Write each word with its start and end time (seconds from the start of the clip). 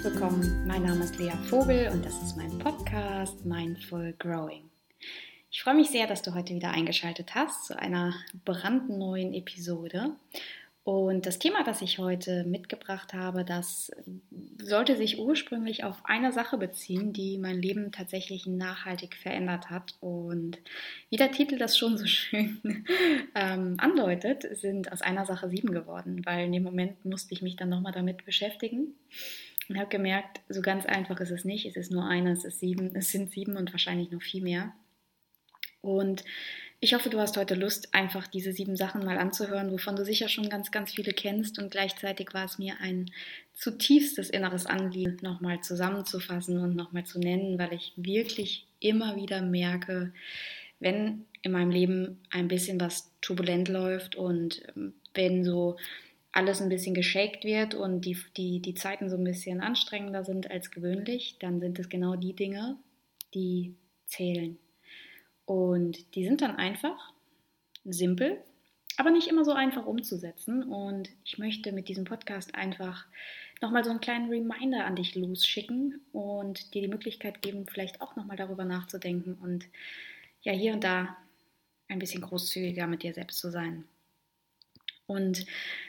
herzlich 0.00 0.14
willkommen. 0.14 0.66
Mein 0.66 0.82
Name 0.82 1.04
ist 1.04 1.18
Lea 1.18 1.32
Vogel 1.48 1.90
und 1.92 2.02
das 2.02 2.22
ist 2.22 2.34
mein 2.34 2.58
Podcast 2.58 3.44
Mindful 3.44 4.14
Growing. 4.18 4.62
Ich 5.50 5.62
freue 5.62 5.74
mich 5.74 5.90
sehr, 5.90 6.06
dass 6.06 6.22
du 6.22 6.34
heute 6.34 6.54
wieder 6.54 6.70
eingeschaltet 6.70 7.34
hast 7.34 7.66
zu 7.66 7.78
einer 7.78 8.14
brandneuen 8.46 9.34
Episode. 9.34 10.12
Und 10.84 11.26
das 11.26 11.38
Thema, 11.38 11.64
das 11.64 11.82
ich 11.82 11.98
heute 11.98 12.44
mitgebracht 12.44 13.12
habe, 13.12 13.44
das 13.44 13.90
sollte 14.62 14.96
sich 14.96 15.18
ursprünglich 15.18 15.84
auf 15.84 15.96
eine 16.04 16.32
Sache 16.32 16.56
beziehen, 16.56 17.12
die 17.12 17.36
mein 17.36 17.60
Leben 17.60 17.92
tatsächlich 17.92 18.46
nachhaltig 18.46 19.14
verändert 19.16 19.68
hat. 19.68 19.96
Und 20.00 20.58
wie 21.10 21.18
der 21.18 21.30
Titel 21.30 21.58
das 21.58 21.76
schon 21.76 21.98
so 21.98 22.06
schön 22.06 22.62
ähm, 23.34 23.74
andeutet, 23.76 24.46
sind 24.56 24.90
aus 24.92 25.02
einer 25.02 25.26
Sache 25.26 25.50
sieben 25.50 25.72
geworden, 25.72 26.22
weil 26.24 26.46
in 26.46 26.52
dem 26.52 26.62
Moment 26.62 27.04
musste 27.04 27.34
ich 27.34 27.42
mich 27.42 27.56
dann 27.56 27.68
nochmal 27.68 27.92
damit 27.92 28.24
beschäftigen 28.24 28.94
und 29.70 29.78
habe 29.78 29.88
gemerkt, 29.88 30.40
so 30.48 30.62
ganz 30.62 30.84
einfach 30.84 31.20
ist 31.20 31.30
es 31.30 31.44
nicht. 31.44 31.64
Es 31.64 31.76
ist 31.76 31.92
nur 31.92 32.04
eine, 32.04 32.32
es 32.32 32.44
ist 32.44 32.58
sieben, 32.58 32.96
es 32.96 33.12
sind 33.12 33.30
sieben 33.30 33.56
und 33.56 33.72
wahrscheinlich 33.72 34.10
noch 34.10 34.20
viel 34.20 34.42
mehr. 34.42 34.72
Und 35.80 36.24
ich 36.80 36.92
hoffe, 36.92 37.08
du 37.08 37.20
hast 37.20 37.36
heute 37.36 37.54
Lust, 37.54 37.94
einfach 37.94 38.26
diese 38.26 38.52
sieben 38.52 38.74
Sachen 38.74 39.04
mal 39.04 39.16
anzuhören, 39.16 39.70
wovon 39.70 39.94
du 39.94 40.04
sicher 40.04 40.28
schon 40.28 40.48
ganz, 40.48 40.72
ganz 40.72 40.92
viele 40.92 41.12
kennst. 41.12 41.60
Und 41.60 41.70
gleichzeitig 41.70 42.34
war 42.34 42.46
es 42.46 42.58
mir 42.58 42.80
ein 42.80 43.12
zutiefstes 43.54 44.28
inneres 44.28 44.66
Anliegen, 44.66 45.18
nochmal 45.22 45.60
zusammenzufassen 45.60 46.58
und 46.58 46.74
nochmal 46.74 47.04
zu 47.04 47.20
nennen, 47.20 47.56
weil 47.60 47.72
ich 47.72 47.92
wirklich 47.94 48.66
immer 48.80 49.14
wieder 49.14 49.40
merke, 49.40 50.12
wenn 50.80 51.26
in 51.42 51.52
meinem 51.52 51.70
Leben 51.70 52.18
ein 52.30 52.48
bisschen 52.48 52.80
was 52.80 53.12
turbulent 53.20 53.68
läuft 53.68 54.16
und 54.16 54.62
ähm, 54.74 54.94
wenn 55.14 55.44
so 55.44 55.76
alles 56.32 56.62
ein 56.62 56.68
bisschen 56.68 56.94
geshakt 56.94 57.44
wird 57.44 57.74
und 57.74 58.02
die, 58.02 58.16
die, 58.36 58.60
die 58.60 58.74
Zeiten 58.74 59.08
so 59.10 59.16
ein 59.16 59.24
bisschen 59.24 59.60
anstrengender 59.60 60.24
sind 60.24 60.50
als 60.50 60.70
gewöhnlich, 60.70 61.36
dann 61.40 61.60
sind 61.60 61.78
es 61.78 61.88
genau 61.88 62.16
die 62.16 62.34
Dinge, 62.34 62.76
die 63.34 63.74
zählen. 64.06 64.58
Und 65.44 66.14
die 66.14 66.24
sind 66.24 66.42
dann 66.42 66.56
einfach, 66.56 67.12
simpel, 67.84 68.38
aber 68.96 69.10
nicht 69.10 69.28
immer 69.28 69.44
so 69.44 69.52
einfach 69.52 69.86
umzusetzen. 69.86 70.62
Und 70.62 71.08
ich 71.24 71.38
möchte 71.38 71.72
mit 71.72 71.88
diesem 71.88 72.04
Podcast 72.04 72.54
einfach 72.54 73.06
nochmal 73.60 73.82
so 73.82 73.90
einen 73.90 74.00
kleinen 74.00 74.30
Reminder 74.30 74.84
an 74.84 74.96
dich 74.96 75.14
losschicken 75.14 76.00
und 76.12 76.74
dir 76.74 76.82
die 76.82 76.88
Möglichkeit 76.88 77.42
geben, 77.42 77.66
vielleicht 77.66 78.00
auch 78.00 78.16
nochmal 78.16 78.36
darüber 78.36 78.64
nachzudenken 78.64 79.34
und 79.34 79.66
ja, 80.42 80.52
hier 80.52 80.72
und 80.72 80.84
da 80.84 81.16
ein 81.88 81.98
bisschen 81.98 82.22
großzügiger 82.22 82.86
mit 82.86 83.02
dir 83.02 83.12
selbst 83.12 83.38
zu 83.38 83.50
sein. 83.50 83.84
Und 85.10 85.44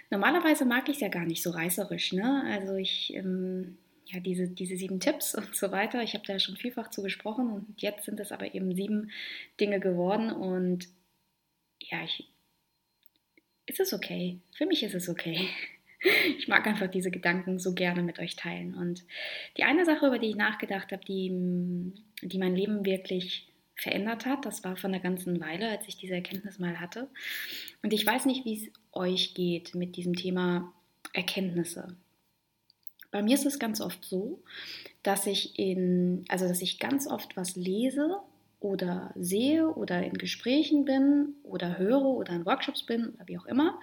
normalerweise 0.09 0.65
mag 0.65 0.89
ich 0.89 0.95
es 0.95 1.01
ja 1.01 1.09
gar 1.09 1.25
nicht 1.25 1.43
so 1.43 1.51
reißerisch. 1.51 2.13
Ne? 2.13 2.43
Also 2.45 2.75
ich 2.75 3.13
ähm, 3.13 3.77
ja, 4.11 4.19
diese, 4.19 4.47
diese 4.47 4.75
sieben 4.75 4.99
Tipps 4.99 5.35
und 5.35 5.55
so 5.55 5.71
weiter. 5.71 6.03
Ich 6.03 6.13
habe 6.13 6.25
da 6.25 6.39
schon 6.39 6.57
vielfach 6.57 6.89
zu 6.89 7.01
gesprochen 7.01 7.51
und 7.51 7.81
jetzt 7.81 8.05
sind 8.05 8.19
es 8.19 8.31
aber 8.31 8.53
eben 8.53 8.75
sieben 8.75 9.11
Dinge 9.59 9.79
geworden 9.79 10.31
und 10.31 10.87
ja, 11.79 12.03
ich, 12.03 12.27
ist 13.65 13.79
es 13.79 13.93
okay. 13.93 14.39
Für 14.55 14.65
mich 14.65 14.83
ist 14.83 14.95
es 14.95 15.09
okay. 15.09 15.47
Ich 16.39 16.47
mag 16.47 16.65
einfach 16.65 16.87
diese 16.87 17.11
Gedanken 17.11 17.59
so 17.59 17.75
gerne 17.75 18.01
mit 18.01 18.17
euch 18.17 18.35
teilen. 18.35 18.73
Und 18.73 19.05
die 19.55 19.61
eine 19.61 19.85
Sache, 19.85 20.07
über 20.07 20.17
die 20.17 20.31
ich 20.31 20.35
nachgedacht 20.35 20.91
habe, 20.91 21.05
die, 21.05 21.29
die 22.23 22.39
mein 22.39 22.55
Leben 22.55 22.83
wirklich 22.85 23.50
verändert 23.75 24.25
hat, 24.25 24.45
das 24.45 24.63
war 24.63 24.75
von 24.75 24.91
der 24.91 25.01
ganzen 25.01 25.39
Weile, 25.39 25.69
als 25.69 25.87
ich 25.87 25.97
diese 25.97 26.13
Erkenntnis 26.13 26.59
mal 26.59 26.79
hatte. 26.79 27.09
Und 27.81 27.93
ich 27.93 28.05
weiß 28.05 28.25
nicht, 28.25 28.45
wie 28.45 28.67
es 28.67 28.73
euch 28.91 29.33
geht 29.33 29.75
mit 29.75 29.95
diesem 29.95 30.15
Thema 30.15 30.73
Erkenntnisse. 31.13 31.95
Bei 33.11 33.21
mir 33.21 33.35
ist 33.35 33.45
es 33.45 33.59
ganz 33.59 33.81
oft 33.81 34.05
so, 34.05 34.41
dass 35.03 35.27
ich 35.27 35.59
in, 35.59 36.23
also 36.29 36.47
dass 36.47 36.61
ich 36.61 36.79
ganz 36.79 37.07
oft 37.07 37.35
was 37.35 37.55
lese 37.55 38.19
oder 38.61 39.11
sehe 39.15 39.67
oder 39.67 40.03
in 40.03 40.13
Gesprächen 40.13 40.85
bin 40.85 41.35
oder 41.43 41.77
höre 41.77 42.05
oder 42.05 42.33
in 42.33 42.45
Workshops 42.45 42.85
bin 42.85 43.09
oder 43.09 43.27
wie 43.27 43.37
auch 43.37 43.45
immer. 43.45 43.79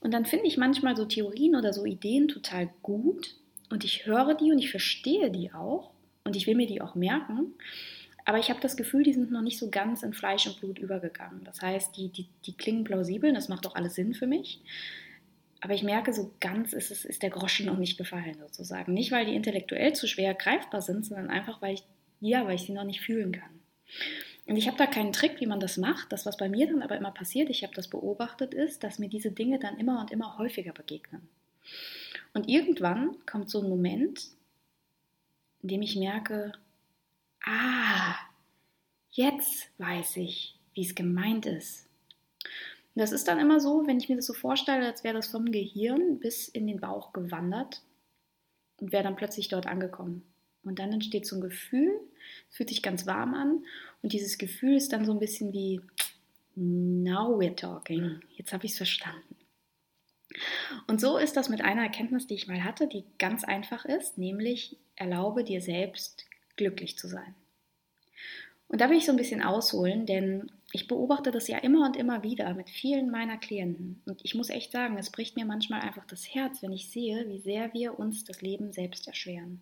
Und 0.00 0.12
dann 0.12 0.26
finde 0.26 0.46
ich 0.46 0.56
manchmal 0.56 0.96
so 0.96 1.04
Theorien 1.04 1.54
oder 1.54 1.72
so 1.72 1.84
Ideen 1.84 2.26
total 2.26 2.70
gut 2.82 3.36
und 3.70 3.84
ich 3.84 4.06
höre 4.06 4.34
die 4.34 4.50
und 4.50 4.58
ich 4.58 4.70
verstehe 4.70 5.30
die 5.30 5.52
auch 5.52 5.90
und 6.24 6.36
ich 6.36 6.46
will 6.46 6.56
mir 6.56 6.66
die 6.66 6.80
auch 6.80 6.94
merken. 6.94 7.54
Aber 8.24 8.38
ich 8.38 8.48
habe 8.50 8.60
das 8.60 8.76
Gefühl, 8.76 9.02
die 9.02 9.12
sind 9.12 9.30
noch 9.30 9.42
nicht 9.42 9.58
so 9.58 9.70
ganz 9.70 10.02
in 10.02 10.14
Fleisch 10.14 10.46
und 10.46 10.58
Blut 10.58 10.78
übergegangen. 10.78 11.44
Das 11.44 11.60
heißt, 11.60 11.96
die, 11.96 12.08
die, 12.08 12.26
die 12.46 12.56
klingen 12.56 12.84
plausibel, 12.84 13.32
das 13.32 13.48
macht 13.48 13.66
auch 13.66 13.74
alles 13.74 13.94
Sinn 13.94 14.14
für 14.14 14.26
mich. 14.26 14.62
Aber 15.60 15.74
ich 15.74 15.82
merke, 15.82 16.12
so 16.12 16.30
ganz 16.40 16.72
ist, 16.72 16.90
es, 16.90 17.04
ist 17.04 17.22
der 17.22 17.30
Groschen 17.30 17.66
noch 17.66 17.78
nicht 17.78 17.96
gefallen, 17.96 18.36
sozusagen. 18.38 18.92
Nicht, 18.92 19.12
weil 19.12 19.26
die 19.26 19.34
intellektuell 19.34 19.94
zu 19.94 20.06
schwer 20.06 20.34
greifbar 20.34 20.82
sind, 20.82 21.06
sondern 21.06 21.30
einfach, 21.30 21.60
weil 21.62 21.74
ich, 21.74 21.84
ja, 22.20 22.46
weil 22.46 22.56
ich 22.56 22.62
sie 22.62 22.72
noch 22.72 22.84
nicht 22.84 23.00
fühlen 23.00 23.32
kann. 23.32 23.50
Und 24.46 24.56
ich 24.56 24.66
habe 24.66 24.76
da 24.76 24.86
keinen 24.86 25.12
Trick, 25.12 25.40
wie 25.40 25.46
man 25.46 25.60
das 25.60 25.76
macht. 25.76 26.12
Das, 26.12 26.26
was 26.26 26.36
bei 26.36 26.48
mir 26.48 26.66
dann 26.66 26.82
aber 26.82 26.96
immer 26.96 27.12
passiert, 27.12 27.48
ich 27.48 27.62
habe 27.62 27.74
das 27.74 27.88
beobachtet, 27.88 28.52
ist, 28.52 28.84
dass 28.84 28.98
mir 28.98 29.08
diese 29.08 29.32
Dinge 29.32 29.58
dann 29.58 29.78
immer 29.78 30.00
und 30.00 30.10
immer 30.10 30.36
häufiger 30.38 30.72
begegnen. 30.72 31.28
Und 32.34 32.48
irgendwann 32.48 33.16
kommt 33.26 33.48
so 33.48 33.62
ein 33.62 33.68
Moment, 33.68 34.28
in 35.62 35.68
dem 35.68 35.82
ich 35.82 35.96
merke, 35.96 36.52
ah, 37.46 38.16
jetzt 39.10 39.68
weiß 39.78 40.16
ich, 40.18 40.58
wie 40.74 40.82
es 40.82 40.94
gemeint 40.94 41.46
ist. 41.46 41.86
Das 42.94 43.12
ist 43.12 43.26
dann 43.26 43.40
immer 43.40 43.58
so, 43.58 43.86
wenn 43.86 43.98
ich 43.98 44.08
mir 44.08 44.16
das 44.16 44.26
so 44.26 44.34
vorstelle, 44.34 44.86
als 44.86 45.02
wäre 45.02 45.14
das 45.14 45.28
vom 45.28 45.50
Gehirn 45.50 46.20
bis 46.20 46.48
in 46.48 46.66
den 46.66 46.80
Bauch 46.80 47.12
gewandert 47.12 47.82
und 48.80 48.92
wäre 48.92 49.02
dann 49.02 49.16
plötzlich 49.16 49.48
dort 49.48 49.66
angekommen. 49.66 50.22
Und 50.62 50.78
dann 50.78 50.92
entsteht 50.92 51.26
so 51.26 51.36
ein 51.36 51.42
Gefühl, 51.42 51.92
fühlt 52.50 52.68
sich 52.68 52.82
ganz 52.82 53.06
warm 53.06 53.34
an 53.34 53.64
und 54.02 54.12
dieses 54.12 54.38
Gefühl 54.38 54.76
ist 54.76 54.92
dann 54.92 55.04
so 55.04 55.12
ein 55.12 55.18
bisschen 55.18 55.52
wie, 55.52 55.80
now 56.54 57.36
we're 57.38 57.56
talking, 57.56 58.20
jetzt 58.36 58.52
habe 58.52 58.64
ich 58.64 58.72
es 58.72 58.76
verstanden. 58.78 59.36
Und 60.86 61.00
so 61.00 61.18
ist 61.18 61.36
das 61.36 61.48
mit 61.48 61.60
einer 61.60 61.82
Erkenntnis, 61.82 62.26
die 62.26 62.34
ich 62.34 62.48
mal 62.48 62.64
hatte, 62.64 62.88
die 62.88 63.04
ganz 63.18 63.44
einfach 63.44 63.84
ist, 63.84 64.18
nämlich 64.18 64.76
erlaube 64.96 65.44
dir 65.44 65.60
selbst 65.60 66.24
glücklich 66.56 66.96
zu 66.98 67.08
sein. 67.08 67.34
Und 68.68 68.80
da 68.80 68.90
will 68.90 68.96
ich 68.96 69.06
so 69.06 69.12
ein 69.12 69.18
bisschen 69.18 69.42
ausholen, 69.42 70.06
denn 70.06 70.50
ich 70.72 70.88
beobachte 70.88 71.30
das 71.30 71.46
ja 71.46 71.58
immer 71.58 71.86
und 71.86 71.96
immer 71.96 72.22
wieder 72.22 72.54
mit 72.54 72.68
vielen 72.68 73.10
meiner 73.10 73.36
Klienten. 73.36 74.02
Und 74.06 74.24
ich 74.24 74.34
muss 74.34 74.50
echt 74.50 74.72
sagen, 74.72 74.98
es 74.98 75.10
bricht 75.10 75.36
mir 75.36 75.44
manchmal 75.44 75.80
einfach 75.80 76.04
das 76.06 76.34
Herz, 76.34 76.62
wenn 76.62 76.72
ich 76.72 76.88
sehe, 76.88 77.28
wie 77.28 77.38
sehr 77.38 77.72
wir 77.74 77.98
uns 77.98 78.24
das 78.24 78.42
Leben 78.42 78.72
selbst 78.72 79.06
erschweren. 79.06 79.60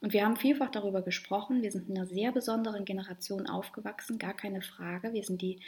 Und 0.00 0.12
wir 0.12 0.24
haben 0.24 0.36
vielfach 0.36 0.70
darüber 0.70 1.02
gesprochen. 1.02 1.62
Wir 1.62 1.72
sind 1.72 1.88
in 1.88 1.96
einer 1.96 2.06
sehr 2.06 2.30
besonderen 2.30 2.84
Generation 2.84 3.46
aufgewachsen, 3.48 4.18
gar 4.18 4.34
keine 4.34 4.60
Frage. 4.60 5.12
Wir 5.12 5.24
sind 5.24 5.40
die, 5.40 5.58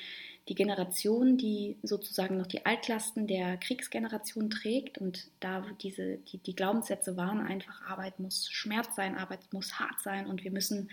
die 0.49 0.54
Generation, 0.54 1.38
die 1.38 1.76
sozusagen 1.82 2.37
noch 2.37 2.47
die 2.47 2.66
Altlasten 2.66 3.27
der 3.27 3.56
Kriegsgeneration 3.56 4.50
trägt. 4.50 4.98
Und 4.98 5.31
da 5.41 5.65
diese, 5.81 6.19
die, 6.19 6.38
die 6.38 6.54
Glaubenssätze 6.54 7.16
waren 7.16 7.41
einfach, 7.41 7.82
Arbeit 7.88 8.21
muss 8.21 8.50
Schmerz 8.50 8.94
sein, 8.94 9.16
Arbeit 9.16 9.41
muss 9.53 9.78
hart 9.78 10.00
sein 10.00 10.27
und 10.27 10.44
wir 10.44 10.50
müssen, 10.50 10.91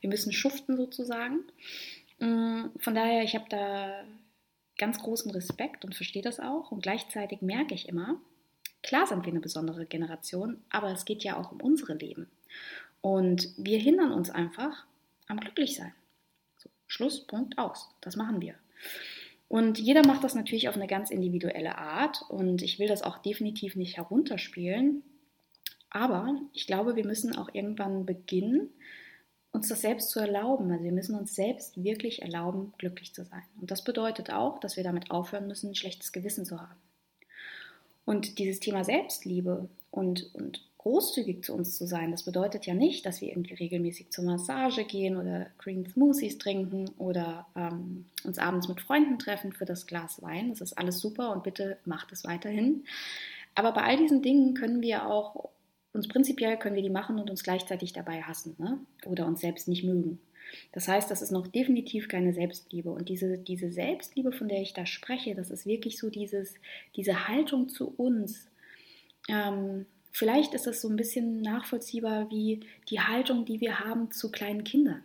wir 0.00 0.10
müssen 0.10 0.32
schuften 0.32 0.76
sozusagen. 0.76 1.40
Mm, 2.18 2.66
von 2.78 2.94
daher, 2.94 3.22
ich 3.22 3.34
habe 3.34 3.46
da 3.48 4.04
ganz 4.76 4.98
großen 4.98 5.30
Respekt 5.30 5.84
und 5.84 5.94
verstehe 5.94 6.22
das 6.22 6.38
auch. 6.38 6.70
Und 6.70 6.82
gleichzeitig 6.82 7.40
merke 7.40 7.74
ich 7.74 7.88
immer, 7.88 8.20
klar 8.84 9.06
sind 9.06 9.24
wir 9.24 9.32
eine 9.32 9.40
besondere 9.40 9.86
Generation, 9.86 10.62
aber 10.70 10.92
es 10.92 11.04
geht 11.04 11.24
ja 11.24 11.36
auch 11.36 11.50
um 11.50 11.60
unsere 11.60 11.94
Leben. 11.94 12.30
Und 13.00 13.48
wir 13.56 13.78
hindern 13.78 14.12
uns 14.12 14.30
einfach 14.30 14.86
am 15.26 15.40
Glücklichsein. 15.40 15.92
So, 16.58 16.70
Schluss, 16.86 17.26
Punkt, 17.26 17.58
aus. 17.58 17.90
Das 18.00 18.14
machen 18.14 18.40
wir. 18.40 18.54
Und 19.48 19.78
jeder 19.78 20.06
macht 20.06 20.24
das 20.24 20.34
natürlich 20.34 20.68
auf 20.68 20.76
eine 20.76 20.86
ganz 20.86 21.10
individuelle 21.10 21.78
Art 21.78 22.22
und 22.28 22.62
ich 22.62 22.78
will 22.78 22.88
das 22.88 23.02
auch 23.02 23.18
definitiv 23.18 23.76
nicht 23.76 23.96
herunterspielen. 23.96 25.02
Aber 25.90 26.40
ich 26.52 26.66
glaube, 26.66 26.96
wir 26.96 27.06
müssen 27.06 27.36
auch 27.36 27.50
irgendwann 27.52 28.04
beginnen, 28.04 28.70
uns 29.52 29.68
das 29.68 29.82
selbst 29.82 30.10
zu 30.10 30.18
erlauben. 30.18 30.70
Also 30.72 30.84
wir 30.84 30.92
müssen 30.92 31.14
uns 31.14 31.34
selbst 31.34 31.82
wirklich 31.82 32.22
erlauben, 32.22 32.72
glücklich 32.78 33.14
zu 33.14 33.24
sein. 33.24 33.44
Und 33.60 33.70
das 33.70 33.84
bedeutet 33.84 34.32
auch, 34.32 34.58
dass 34.58 34.76
wir 34.76 34.82
damit 34.82 35.10
aufhören 35.10 35.46
müssen, 35.46 35.70
ein 35.70 35.76
schlechtes 35.76 36.10
Gewissen 36.10 36.44
zu 36.44 36.60
haben. 36.60 36.80
Und 38.04 38.38
dieses 38.38 38.60
Thema 38.60 38.84
Selbstliebe 38.84 39.68
und, 39.90 40.34
und 40.34 40.62
großzügig 40.78 41.44
zu 41.44 41.54
uns 41.54 41.76
zu 41.76 41.86
sein, 41.86 42.10
das 42.10 42.24
bedeutet 42.24 42.66
ja 42.66 42.74
nicht, 42.74 43.06
dass 43.06 43.20
wir 43.20 43.28
irgendwie 43.28 43.54
regelmäßig 43.54 44.10
zur 44.10 44.24
Massage 44.24 44.84
gehen 44.84 45.16
oder 45.16 45.46
Green 45.58 45.86
Smoothies 45.88 46.38
trinken 46.38 46.90
oder 46.98 47.46
ähm, 47.56 48.04
uns 48.24 48.38
abends 48.38 48.68
mit 48.68 48.80
Freunden 48.80 49.18
treffen 49.18 49.52
für 49.52 49.64
das 49.64 49.86
Glas 49.86 50.20
Wein. 50.20 50.50
Das 50.50 50.60
ist 50.60 50.76
alles 50.76 50.98
super 51.00 51.32
und 51.32 51.42
bitte 51.42 51.78
macht 51.86 52.12
es 52.12 52.24
weiterhin. 52.24 52.84
Aber 53.54 53.72
bei 53.72 53.82
all 53.82 53.96
diesen 53.96 54.20
Dingen 54.20 54.54
können 54.54 54.82
wir 54.82 55.06
auch 55.06 55.50
uns 55.94 56.08
prinzipiell 56.08 56.58
können 56.58 56.74
wir 56.74 56.82
die 56.82 56.90
machen 56.90 57.18
und 57.18 57.30
uns 57.30 57.44
gleichzeitig 57.44 57.92
dabei 57.92 58.22
hassen 58.22 58.56
ne? 58.58 58.78
oder 59.06 59.26
uns 59.26 59.40
selbst 59.40 59.68
nicht 59.68 59.84
mögen. 59.84 60.18
Das 60.72 60.88
heißt, 60.88 61.10
das 61.10 61.22
ist 61.22 61.30
noch 61.30 61.46
definitiv 61.46 62.08
keine 62.08 62.32
Selbstliebe. 62.32 62.90
Und 62.90 63.08
diese, 63.08 63.38
diese 63.38 63.70
Selbstliebe, 63.70 64.32
von 64.32 64.48
der 64.48 64.62
ich 64.62 64.72
da 64.72 64.86
spreche, 64.86 65.34
das 65.34 65.50
ist 65.50 65.66
wirklich 65.66 65.98
so 65.98 66.10
dieses, 66.10 66.54
diese 66.96 67.28
Haltung 67.28 67.68
zu 67.68 67.94
uns, 67.96 68.48
ähm, 69.28 69.86
Vielleicht 70.16 70.54
ist 70.54 70.68
es 70.68 70.80
so 70.80 70.88
ein 70.88 70.94
bisschen 70.94 71.42
nachvollziehbar 71.42 72.30
wie 72.30 72.60
die 72.88 73.00
Haltung, 73.00 73.44
die 73.44 73.60
wir 73.60 73.80
haben 73.80 74.12
zu 74.12 74.30
kleinen 74.30 74.62
Kindern. 74.62 75.02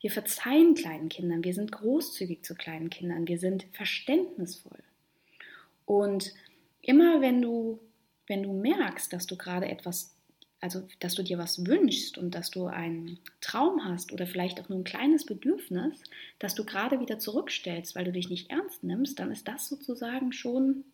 Wir 0.00 0.12
verzeihen 0.12 0.74
kleinen 0.74 1.08
Kindern, 1.08 1.42
wir 1.42 1.54
sind 1.54 1.72
großzügig 1.72 2.44
zu 2.44 2.54
kleinen 2.54 2.88
Kindern, 2.88 3.26
wir 3.26 3.40
sind 3.40 3.66
verständnisvoll. 3.72 4.78
Und 5.86 6.34
immer 6.82 7.20
wenn 7.20 7.42
du, 7.42 7.80
wenn 8.28 8.44
du 8.44 8.52
merkst, 8.52 9.12
dass 9.12 9.26
du 9.26 9.36
gerade 9.36 9.68
etwas, 9.68 10.14
also 10.62 10.86
dass 11.00 11.16
du 11.16 11.24
dir 11.24 11.38
was 11.38 11.66
wünschst 11.66 12.16
und 12.16 12.36
dass 12.36 12.50
du 12.50 12.66
einen 12.66 13.18
Traum 13.40 13.84
hast 13.84 14.12
oder 14.12 14.28
vielleicht 14.28 14.60
auch 14.60 14.68
nur 14.68 14.78
ein 14.78 14.84
kleines 14.84 15.26
Bedürfnis, 15.26 16.00
das 16.38 16.54
du 16.54 16.64
gerade 16.64 17.00
wieder 17.00 17.18
zurückstellst, 17.18 17.96
weil 17.96 18.04
du 18.04 18.12
dich 18.12 18.30
nicht 18.30 18.48
ernst 18.48 18.84
nimmst, 18.84 19.18
dann 19.18 19.32
ist 19.32 19.48
das 19.48 19.68
sozusagen 19.68 20.32
schon 20.32 20.84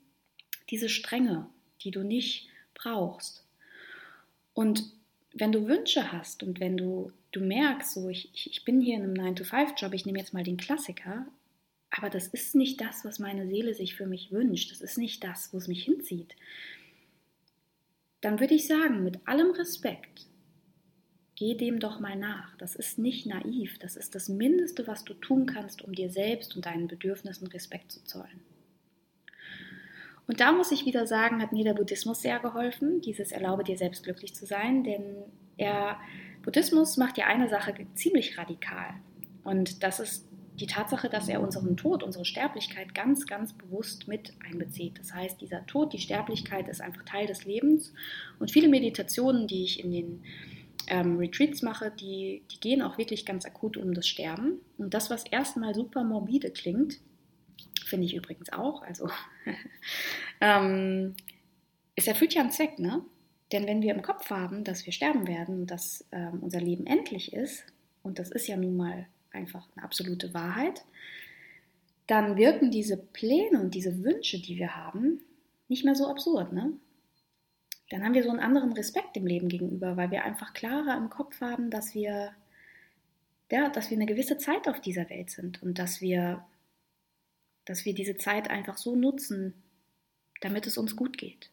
diese 0.70 0.88
Strenge, 0.88 1.46
die 1.82 1.90
du 1.90 2.02
nicht 2.02 2.48
brauchst. 2.72 3.44
Und 4.54 4.84
wenn 5.34 5.52
du 5.52 5.68
Wünsche 5.68 6.12
hast 6.12 6.42
und 6.42 6.60
wenn 6.60 6.78
du, 6.78 7.12
du 7.32 7.40
merkst, 7.40 7.92
so 7.92 8.08
ich, 8.08 8.30
ich 8.32 8.64
bin 8.64 8.80
hier 8.80 8.96
in 8.96 9.02
einem 9.02 9.34
9-to-5-Job, 9.34 9.92
ich 9.92 10.06
nehme 10.06 10.18
jetzt 10.18 10.32
mal 10.32 10.44
den 10.44 10.56
Klassiker, 10.56 11.26
aber 11.90 12.08
das 12.08 12.28
ist 12.28 12.54
nicht 12.54 12.80
das, 12.80 13.04
was 13.04 13.18
meine 13.18 13.46
Seele 13.46 13.74
sich 13.74 13.94
für 13.94 14.06
mich 14.06 14.32
wünscht, 14.32 14.70
das 14.70 14.80
ist 14.80 14.96
nicht 14.96 15.22
das, 15.24 15.52
wo 15.52 15.58
es 15.58 15.68
mich 15.68 15.84
hinzieht, 15.84 16.34
dann 18.20 18.40
würde 18.40 18.54
ich 18.54 18.66
sagen, 18.66 19.04
mit 19.04 19.26
allem 19.26 19.52
Respekt, 19.52 20.26
geh 21.36 21.54
dem 21.54 21.78
doch 21.78 22.00
mal 22.00 22.16
nach. 22.16 22.56
Das 22.56 22.74
ist 22.74 22.98
nicht 22.98 23.26
naiv, 23.26 23.78
das 23.78 23.96
ist 23.96 24.14
das 24.14 24.28
Mindeste, 24.28 24.86
was 24.86 25.04
du 25.04 25.14
tun 25.14 25.46
kannst, 25.46 25.82
um 25.82 25.94
dir 25.94 26.10
selbst 26.10 26.56
und 26.56 26.66
deinen 26.66 26.88
Bedürfnissen 26.88 27.46
Respekt 27.46 27.92
zu 27.92 28.02
zollen. 28.04 28.40
Und 30.26 30.40
da 30.40 30.52
muss 30.52 30.72
ich 30.72 30.84
wieder 30.84 31.06
sagen, 31.06 31.40
hat 31.40 31.52
mir 31.52 31.64
der 31.64 31.74
Buddhismus 31.74 32.20
sehr 32.20 32.38
geholfen, 32.38 33.00
dieses 33.00 33.32
Erlaube 33.32 33.64
dir 33.64 33.78
selbst 33.78 34.04
glücklich 34.04 34.34
zu 34.34 34.44
sein, 34.44 34.84
denn 34.84 35.02
er, 35.56 35.98
Buddhismus 36.42 36.96
macht 36.98 37.16
ja 37.16 37.26
eine 37.26 37.48
Sache 37.48 37.74
ziemlich 37.94 38.36
radikal. 38.36 38.94
Und 39.44 39.82
das 39.82 40.00
ist 40.00 40.27
die 40.60 40.66
Tatsache, 40.66 41.08
dass 41.08 41.28
er 41.28 41.40
unseren 41.40 41.76
Tod, 41.76 42.02
unsere 42.02 42.24
Sterblichkeit 42.24 42.94
ganz, 42.94 43.26
ganz 43.26 43.52
bewusst 43.52 44.08
mit 44.08 44.32
einbezieht. 44.44 44.98
Das 44.98 45.14
heißt, 45.14 45.40
dieser 45.40 45.64
Tod, 45.66 45.92
die 45.92 45.98
Sterblichkeit 45.98 46.68
ist 46.68 46.80
einfach 46.80 47.04
Teil 47.04 47.26
des 47.26 47.44
Lebens. 47.44 47.92
Und 48.38 48.50
viele 48.50 48.68
Meditationen, 48.68 49.46
die 49.46 49.64
ich 49.64 49.82
in 49.82 49.92
den 49.92 50.22
ähm, 50.88 51.16
Retreats 51.16 51.62
mache, 51.62 51.90
die, 51.90 52.42
die 52.50 52.60
gehen 52.60 52.82
auch 52.82 52.98
wirklich 52.98 53.24
ganz 53.24 53.44
akut 53.44 53.76
um 53.76 53.94
das 53.94 54.08
Sterben. 54.08 54.60
Und 54.78 54.94
das, 54.94 55.10
was 55.10 55.24
erstmal 55.24 55.74
super 55.74 56.02
morbide 56.02 56.50
klingt, 56.50 56.98
finde 57.84 58.06
ich 58.06 58.14
übrigens 58.14 58.52
auch. 58.52 58.82
Also 58.82 59.08
ähm, 60.40 61.14
es 61.94 62.06
erfüllt 62.06 62.34
ja 62.34 62.42
einen 62.42 62.50
Zweck, 62.50 62.78
ne? 62.78 63.02
Denn 63.52 63.66
wenn 63.66 63.80
wir 63.80 63.94
im 63.94 64.02
Kopf 64.02 64.28
haben, 64.28 64.62
dass 64.62 64.84
wir 64.84 64.92
sterben 64.92 65.26
werden, 65.26 65.66
dass 65.66 66.04
ähm, 66.12 66.40
unser 66.42 66.60
Leben 66.60 66.86
endlich 66.86 67.32
ist, 67.32 67.64
und 68.02 68.18
das 68.18 68.30
ist 68.30 68.46
ja 68.46 68.56
nun 68.56 68.76
mal 68.76 69.06
einfach 69.32 69.68
eine 69.74 69.84
absolute 69.84 70.32
Wahrheit, 70.34 70.84
dann 72.06 72.36
wirken 72.36 72.70
diese 72.70 72.96
Pläne 72.96 73.60
und 73.60 73.74
diese 73.74 74.02
Wünsche, 74.02 74.40
die 74.40 74.56
wir 74.58 74.76
haben, 74.76 75.20
nicht 75.68 75.84
mehr 75.84 75.94
so 75.94 76.08
absurd, 76.08 76.52
ne? 76.52 76.72
Dann 77.90 78.04
haben 78.04 78.14
wir 78.14 78.22
so 78.22 78.30
einen 78.30 78.40
anderen 78.40 78.72
Respekt 78.72 79.16
dem 79.16 79.26
Leben 79.26 79.48
gegenüber, 79.48 79.96
weil 79.96 80.10
wir 80.10 80.24
einfach 80.24 80.52
klarer 80.52 80.96
im 80.96 81.08
Kopf 81.08 81.40
haben, 81.40 81.70
dass 81.70 81.94
wir, 81.94 82.32
ja, 83.50 83.70
dass 83.70 83.90
wir 83.90 83.96
eine 83.96 84.06
gewisse 84.06 84.36
Zeit 84.36 84.68
auf 84.68 84.80
dieser 84.80 85.08
Welt 85.08 85.30
sind 85.30 85.62
und 85.62 85.78
dass 85.78 86.02
wir 86.02 86.44
dass 87.68 87.84
wir 87.84 87.94
diese 87.94 88.16
Zeit 88.16 88.48
einfach 88.48 88.78
so 88.78 88.96
nutzen, 88.96 89.52
damit 90.40 90.66
es 90.66 90.78
uns 90.78 90.96
gut 90.96 91.18
geht. 91.18 91.50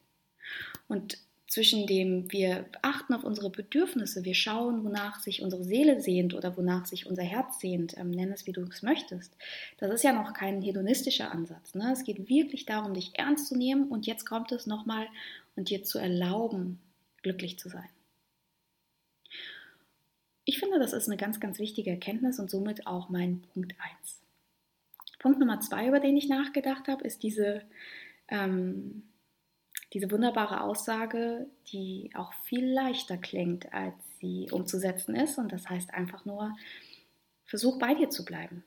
Und 0.88 1.18
zwischen 1.56 1.88
dem, 1.88 2.30
wir 2.34 2.66
achten 2.82 3.14
auf 3.14 3.24
unsere 3.24 3.50
Bedürfnisse, 3.50 4.26
wir 4.26 4.34
schauen, 4.34 4.84
wonach 4.84 5.22
sich 5.22 5.42
unsere 5.42 5.64
Seele 5.64 6.02
sehnt 6.02 6.34
oder 6.34 6.58
wonach 6.58 6.86
sich 6.86 7.06
unser 7.06 7.24
Herz 7.24 7.62
sehnt, 7.62 7.98
ähm, 7.98 8.12
nenn 8.12 8.34
es 8.34 8.46
wie 8.46 8.52
du 8.52 8.62
es 8.64 8.82
möchtest. 8.82 9.38
Das 9.78 9.90
ist 9.90 10.04
ja 10.04 10.12
noch 10.12 10.34
kein 10.34 10.62
hedonistischer 10.62 11.32
Ansatz. 11.32 11.74
Ne? 11.74 11.94
Es 11.94 12.04
geht 12.04 12.28
wirklich 12.28 12.66
darum, 12.66 12.94
dich 12.94 13.18
ernst 13.18 13.48
zu 13.48 13.56
nehmen 13.56 13.88
und 13.88 14.06
jetzt 14.06 14.26
kommt 14.26 14.52
es 14.52 14.68
nochmal 14.68 15.08
und 15.56 15.70
dir 15.70 15.82
zu 15.86 15.98
erlauben, 15.98 16.82
glücklich 17.24 17.58
zu 17.58 17.70
sein. 17.70 17.88
Ich 20.44 20.60
finde, 20.60 20.78
das 20.78 20.92
ist 20.92 21.08
eine 21.08 21.16
ganz, 21.16 21.40
ganz 21.40 21.58
wichtige 21.58 21.92
Erkenntnis 21.92 22.38
und 22.38 22.52
somit 22.52 22.86
auch 22.86 23.08
mein 23.08 23.44
Punkt 23.54 23.76
1. 24.02 24.20
Punkt 25.20 25.40
Nummer 25.40 25.62
zwei, 25.62 25.88
über 25.88 26.02
den 26.02 26.18
ich 26.18 26.28
nachgedacht 26.28 26.90
habe, 26.90 27.06
ist 27.06 27.24
diese, 27.24 27.62
ähm, 28.28 29.04
diese 29.96 30.12
wunderbare 30.12 30.60
Aussage, 30.60 31.48
die 31.72 32.12
auch 32.16 32.34
viel 32.44 32.70
leichter 32.70 33.16
klingt, 33.16 33.74
als 33.74 33.96
sie 34.20 34.50
umzusetzen 34.52 35.16
ist. 35.16 35.38
Und 35.38 35.54
das 35.54 35.70
heißt 35.70 35.94
einfach 35.94 36.26
nur, 36.26 36.54
versuch 37.46 37.80
bei 37.80 37.96
dir 37.96 38.10
zu 38.10 38.26
bleiben. 38.26 38.66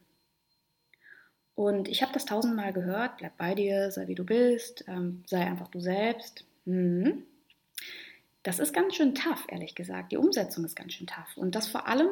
Und 1.55 1.87
ich 1.89 2.01
habe 2.03 2.15
das 2.15 2.25
tausendmal 2.25 2.73
gehört, 2.73 3.19
bleib 3.19 3.37
bei 3.37 3.55
dir, 3.55 3.91
sei 3.91 4.09
wie 4.09 4.15
du 4.15 4.25
bist, 4.25 4.87
ähm, 4.89 5.23
sei 5.27 5.45
einfach 5.45 5.69
du 5.69 5.81
selbst. 5.81 6.47
Mhm. 6.65 7.25
Das 8.43 8.59
ist 8.59 8.73
ganz 8.73 8.95
schön 8.95 9.15
tough, 9.15 9.45
ehrlich 9.49 9.75
gesagt. 9.75 10.13
Die 10.13 10.17
Umsetzung 10.17 10.65
ist 10.65 10.77
ganz 10.77 10.95
schön 10.95 11.07
tough. 11.07 11.37
Und 11.37 11.55
das 11.55 11.69
vor 11.69 11.87
allem, 11.87 12.09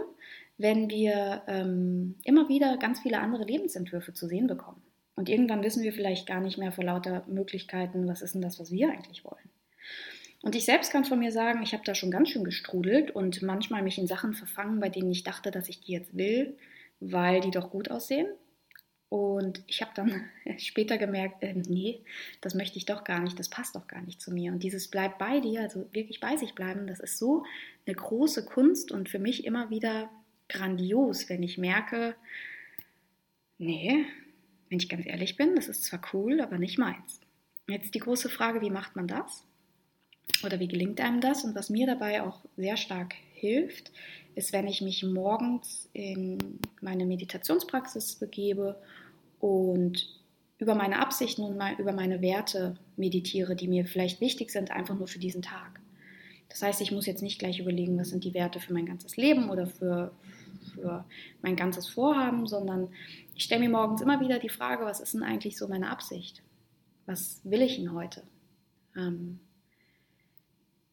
wenn 0.59 0.91
wir 0.91 1.43
ähm, 1.47 2.17
immer 2.23 2.51
wieder 2.51 2.77
ganz 2.77 3.01
viele 3.01 3.21
andere 3.21 3.45
Lebensentwürfe 3.45 4.13
zu 4.13 4.27
sehen 4.29 4.47
bekommen. 4.47 4.83
Und 5.17 5.29
irgendwann 5.29 5.63
wissen 5.63 5.83
wir 5.83 5.93
vielleicht 5.93 6.27
gar 6.27 6.41
nicht 6.41 6.59
mehr 6.59 6.73
vor 6.73 6.85
lauter 6.85 7.25
Möglichkeiten, 7.27 8.07
was 8.07 8.23
ist 8.23 8.35
denn 8.35 8.43
das, 8.43 8.61
was 8.61 8.71
wir 8.71 8.91
eigentlich 8.91 9.25
wollen. 9.25 9.51
Und 10.43 10.55
ich 10.55 10.67
selbst 10.67 10.93
kann 10.93 11.05
von 11.05 11.19
mir 11.19 11.33
sagen, 11.33 11.63
ich 11.63 11.73
habe 11.73 11.83
da 11.85 11.95
schon 11.95 12.11
ganz 12.11 12.29
schön 12.29 12.45
gestrudelt 12.45 13.11
und 13.11 13.43
manchmal 13.43 13.83
mich 13.83 13.99
in 13.99 14.07
Sachen 14.07 14.35
verfangen, 14.35 14.79
bei 14.79 14.91
denen 14.91 15.11
ich 15.11 15.25
dachte, 15.25 15.51
dass 15.51 15.69
ich 15.69 15.81
die 15.81 15.93
jetzt 15.93 16.17
will, 16.17 16.57
weil 17.01 17.41
die 17.41 17.51
doch 17.51 17.71
gut 17.71 17.91
aussehen. 17.91 18.29
Und 19.09 19.63
ich 19.67 19.81
habe 19.81 19.93
dann 19.95 20.25
später 20.59 20.99
gemerkt, 20.99 21.43
äh, 21.43 21.55
nee, 21.55 22.03
das 22.43 22.55
möchte 22.55 22.77
ich 22.77 22.85
doch 22.85 23.03
gar 23.03 23.21
nicht, 23.21 23.39
das 23.39 23.49
passt 23.49 23.75
doch 23.75 23.89
gar 23.89 24.03
nicht 24.03 24.21
zu 24.21 24.33
mir. 24.33 24.53
Und 24.53 24.63
dieses 24.63 24.89
Bleib 24.89 25.19
bei 25.19 25.41
dir, 25.41 25.63
also 25.63 25.87
wirklich 25.93 26.21
bei 26.21 26.37
sich 26.37 26.55
bleiben, 26.55 26.87
das 26.87 27.01
ist 27.01 27.19
so 27.19 27.45
eine 27.87 27.97
große 27.97 28.45
Kunst 28.45 28.93
und 28.93 29.09
für 29.09 29.19
mich 29.19 29.45
immer 29.47 29.71
wieder 29.71 30.11
grandios, 30.49 31.29
wenn 31.29 31.43
ich 31.43 31.57
merke, 31.59 32.15
nee, 33.59 34.05
wenn 34.69 34.79
ich 34.79 34.89
ganz 34.89 35.07
ehrlich 35.07 35.37
bin, 35.37 35.55
das 35.55 35.69
ist 35.69 35.85
zwar 35.85 36.01
cool, 36.13 36.41
aber 36.41 36.59
nicht 36.59 36.79
meins. 36.79 37.21
Jetzt 37.69 37.95
die 37.95 38.01
große 38.01 38.29
Frage, 38.29 38.61
wie 38.61 38.71
macht 38.71 38.97
man 38.97 39.09
das? 39.09 39.45
Oder 40.45 40.61
wie 40.61 40.69
gelingt 40.69 41.01
einem 41.01 41.21
das? 41.21 41.45
Und 41.45 41.55
was 41.55 41.71
mir 41.71 41.87
dabei 41.87 42.23
auch 42.23 42.41
sehr 42.57 42.77
stark 42.77 43.15
hilft, 43.33 43.93
ist, 44.35 44.53
wenn 44.53 44.67
ich 44.67 44.83
mich 44.83 45.03
morgens 45.03 45.89
in 45.93 46.61
meine 46.81 47.07
Meditationspraxis 47.07 48.17
begebe 48.17 48.81
und 49.41 50.21
über 50.59 50.75
meine 50.75 51.01
Absichten 51.01 51.43
und 51.43 51.57
mal 51.57 51.75
über 51.79 51.93
meine 51.93 52.23
Werte 52.23 52.77
meditiere, 52.97 53.57
die 53.57 53.69
mir 53.69 53.87
vielleicht 53.87 54.21
wichtig 54.21 54.51
sind, 54.51 54.71
einfach 54.71 54.97
nur 54.97 55.09
für 55.09 55.19
diesen 55.19 55.43
Tag. 55.43 55.81
Das 56.49 56.63
heißt, 56.63 56.81
ich 56.81 56.93
muss 56.93 57.07
jetzt 57.07 57.23
nicht 57.23 57.39
gleich 57.39 57.59
überlegen, 57.59 57.99
was 57.99 58.11
sind 58.11 58.25
die 58.25 58.35
Werte 58.35 58.61
für 58.61 58.73
mein 58.73 58.87
ganzes 58.87 59.17
Leben 59.17 59.51
oder 59.51 59.67
für, 59.67 60.13
für 60.77 61.05
mein 61.43 61.57
ganzes 61.57 61.89
Vorhaben, 61.89 62.47
sondern 62.47 62.89
ich 63.35 63.45
stelle 63.45 63.63
mir 63.63 63.71
morgens 63.71 64.01
immer 64.01 64.21
wieder 64.21 64.39
die 64.39 64.49
Frage, 64.49 64.85
was 64.85 65.01
ist 65.01 65.15
denn 65.15 65.23
eigentlich 65.23 65.57
so 65.57 65.67
meine 65.69 65.91
Absicht? 65.91 66.43
Was 67.07 67.41
will 67.45 67.63
ich 67.63 67.77
denn 67.77 67.93
heute? 67.93 68.23
Ähm, 68.97 69.41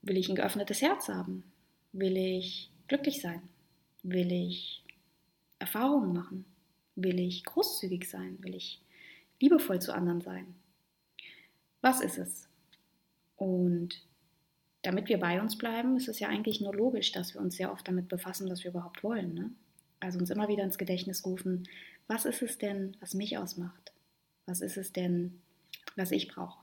will 0.01 0.17
ich 0.17 0.29
ein 0.29 0.35
geöffnetes 0.35 0.81
Herz 0.81 1.09
haben? 1.09 1.43
Will 1.91 2.17
ich 2.17 2.71
glücklich 2.87 3.21
sein? 3.21 3.41
Will 4.03 4.31
ich 4.31 4.83
Erfahrungen 5.59 6.13
machen? 6.13 6.45
Will 6.95 7.19
ich 7.19 7.43
großzügig 7.45 8.09
sein? 8.09 8.37
Will 8.41 8.55
ich 8.55 8.81
liebevoll 9.39 9.81
zu 9.81 9.93
anderen 9.93 10.21
sein? 10.21 10.55
Was 11.81 12.01
ist 12.01 12.17
es? 12.17 12.47
Und 13.35 14.01
damit 14.83 15.07
wir 15.09 15.19
bei 15.19 15.41
uns 15.41 15.57
bleiben, 15.57 15.97
ist 15.97 16.09
es 16.09 16.19
ja 16.19 16.27
eigentlich 16.27 16.61
nur 16.61 16.73
logisch, 16.75 17.11
dass 17.11 17.33
wir 17.33 17.41
uns 17.41 17.55
sehr 17.55 17.71
oft 17.71 17.87
damit 17.87 18.09
befassen, 18.09 18.49
was 18.49 18.63
wir 18.63 18.71
überhaupt 18.71 19.03
wollen. 19.03 19.33
Ne? 19.33 19.49
Also 20.03 20.19
uns 20.19 20.29
immer 20.29 20.50
wieder 20.50 20.63
ins 20.63 20.77
Gedächtnis 20.77 21.25
rufen, 21.25 21.67
was 22.07 22.25
ist 22.25 22.41
es 22.41 22.57
denn, 22.57 22.98
was 23.00 23.13
mich 23.13 23.38
ausmacht? 23.38 23.93
Was 24.45 24.60
ist 24.60 24.75
es 24.75 24.91
denn, 24.91 25.41
was 25.95 26.12
ich 26.12 26.27
brauche? 26.27 26.60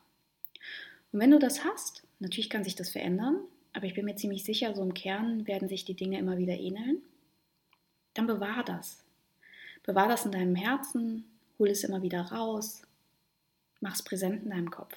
Und 1.12 1.20
wenn 1.20 1.30
du 1.30 1.38
das 1.38 1.64
hast, 1.64 2.02
natürlich 2.18 2.50
kann 2.50 2.64
sich 2.64 2.76
das 2.76 2.90
verändern, 2.90 3.40
aber 3.72 3.86
ich 3.86 3.94
bin 3.94 4.04
mir 4.04 4.16
ziemlich 4.16 4.44
sicher, 4.44 4.74
so 4.74 4.82
im 4.82 4.92
Kern 4.92 5.46
werden 5.46 5.68
sich 5.68 5.84
die 5.84 5.94
Dinge 5.94 6.18
immer 6.18 6.36
wieder 6.36 6.52
ähneln, 6.52 7.00
dann 8.12 8.26
bewahr 8.26 8.62
das. 8.62 9.04
Bewahr 9.84 10.08
das 10.08 10.26
in 10.26 10.32
deinem 10.32 10.54
Herzen, 10.54 11.24
hol 11.58 11.68
es 11.68 11.84
immer 11.84 12.02
wieder 12.02 12.20
raus, 12.20 12.82
mach 13.80 13.94
es 13.94 14.02
präsent 14.02 14.42
in 14.42 14.50
deinem 14.50 14.70
Kopf. 14.70 14.94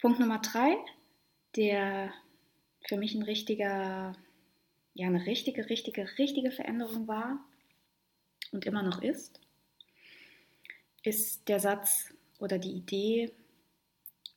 Punkt 0.00 0.20
Nummer 0.20 0.38
drei, 0.38 0.76
der 1.56 2.12
für 2.86 2.96
mich 2.96 3.14
ein 3.14 3.22
richtiger, 3.22 4.14
ja, 4.96 5.06
eine 5.06 5.26
richtige, 5.26 5.68
richtige, 5.68 6.08
richtige 6.18 6.50
Veränderung 6.50 7.06
war 7.06 7.44
und 8.50 8.64
immer 8.64 8.82
noch 8.82 9.02
ist, 9.02 9.40
ist 11.02 11.48
der 11.48 11.60
Satz 11.60 12.14
oder 12.38 12.58
die 12.58 12.72
Idee, 12.72 13.30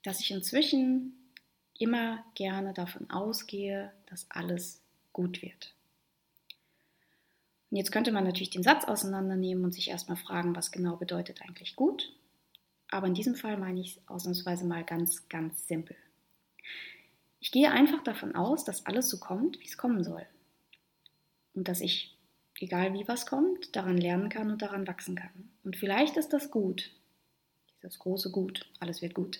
dass 0.04 0.20
ich 0.20 0.32
inzwischen 0.32 1.32
immer 1.78 2.26
gerne 2.36 2.74
davon 2.74 3.10
ausgehe, 3.10 3.94
dass 4.08 4.30
alles 4.30 4.82
gut 5.14 5.42
wird. 5.42 5.74
Und 7.72 7.78
jetzt 7.78 7.92
könnte 7.92 8.12
man 8.12 8.26
natürlich 8.26 8.50
den 8.50 8.64
Satz 8.64 8.84
auseinandernehmen 8.84 9.64
und 9.64 9.74
sich 9.74 9.90
erstmal 9.90 10.18
fragen, 10.18 10.56
was 10.56 10.72
genau 10.72 10.98
bedeutet 10.98 11.42
eigentlich 11.42 11.78
gut. 11.78 12.14
Aber 12.90 13.08
in 13.08 13.14
diesem 13.14 13.36
Fall 13.36 13.58
meine 13.58 13.80
ich 13.80 13.96
es 13.96 14.08
ausnahmsweise 14.08 14.66
mal 14.66 14.84
ganz, 14.84 15.30
ganz 15.30 15.68
simpel. 15.68 15.96
Ich 17.40 17.52
gehe 17.52 17.72
einfach 17.72 18.04
davon 18.04 18.36
aus, 18.36 18.66
dass 18.66 18.86
alles 18.86 19.10
so 19.10 19.20
kommt, 19.20 19.60
wie 19.62 19.66
es 19.66 19.78
kommen 19.78 20.04
soll. 20.04 20.26
Und 21.54 21.68
dass 21.68 21.82
ich, 21.82 22.16
egal 22.60 22.94
wie 22.94 23.08
was 23.08 23.26
kommt, 23.26 23.76
daran 23.76 23.98
lernen 23.98 24.30
kann 24.30 24.52
und 24.52 24.62
daran 24.62 24.88
wachsen 24.88 25.16
kann. 25.16 25.50
Und 25.64 25.76
vielleicht 25.76 26.18
ist 26.18 26.34
das 26.34 26.52
gut. 26.52 26.92
Dieses 27.82 28.00
große 28.00 28.32
Gut, 28.32 28.70
alles 28.80 29.02
wird 29.02 29.14
gut. 29.14 29.40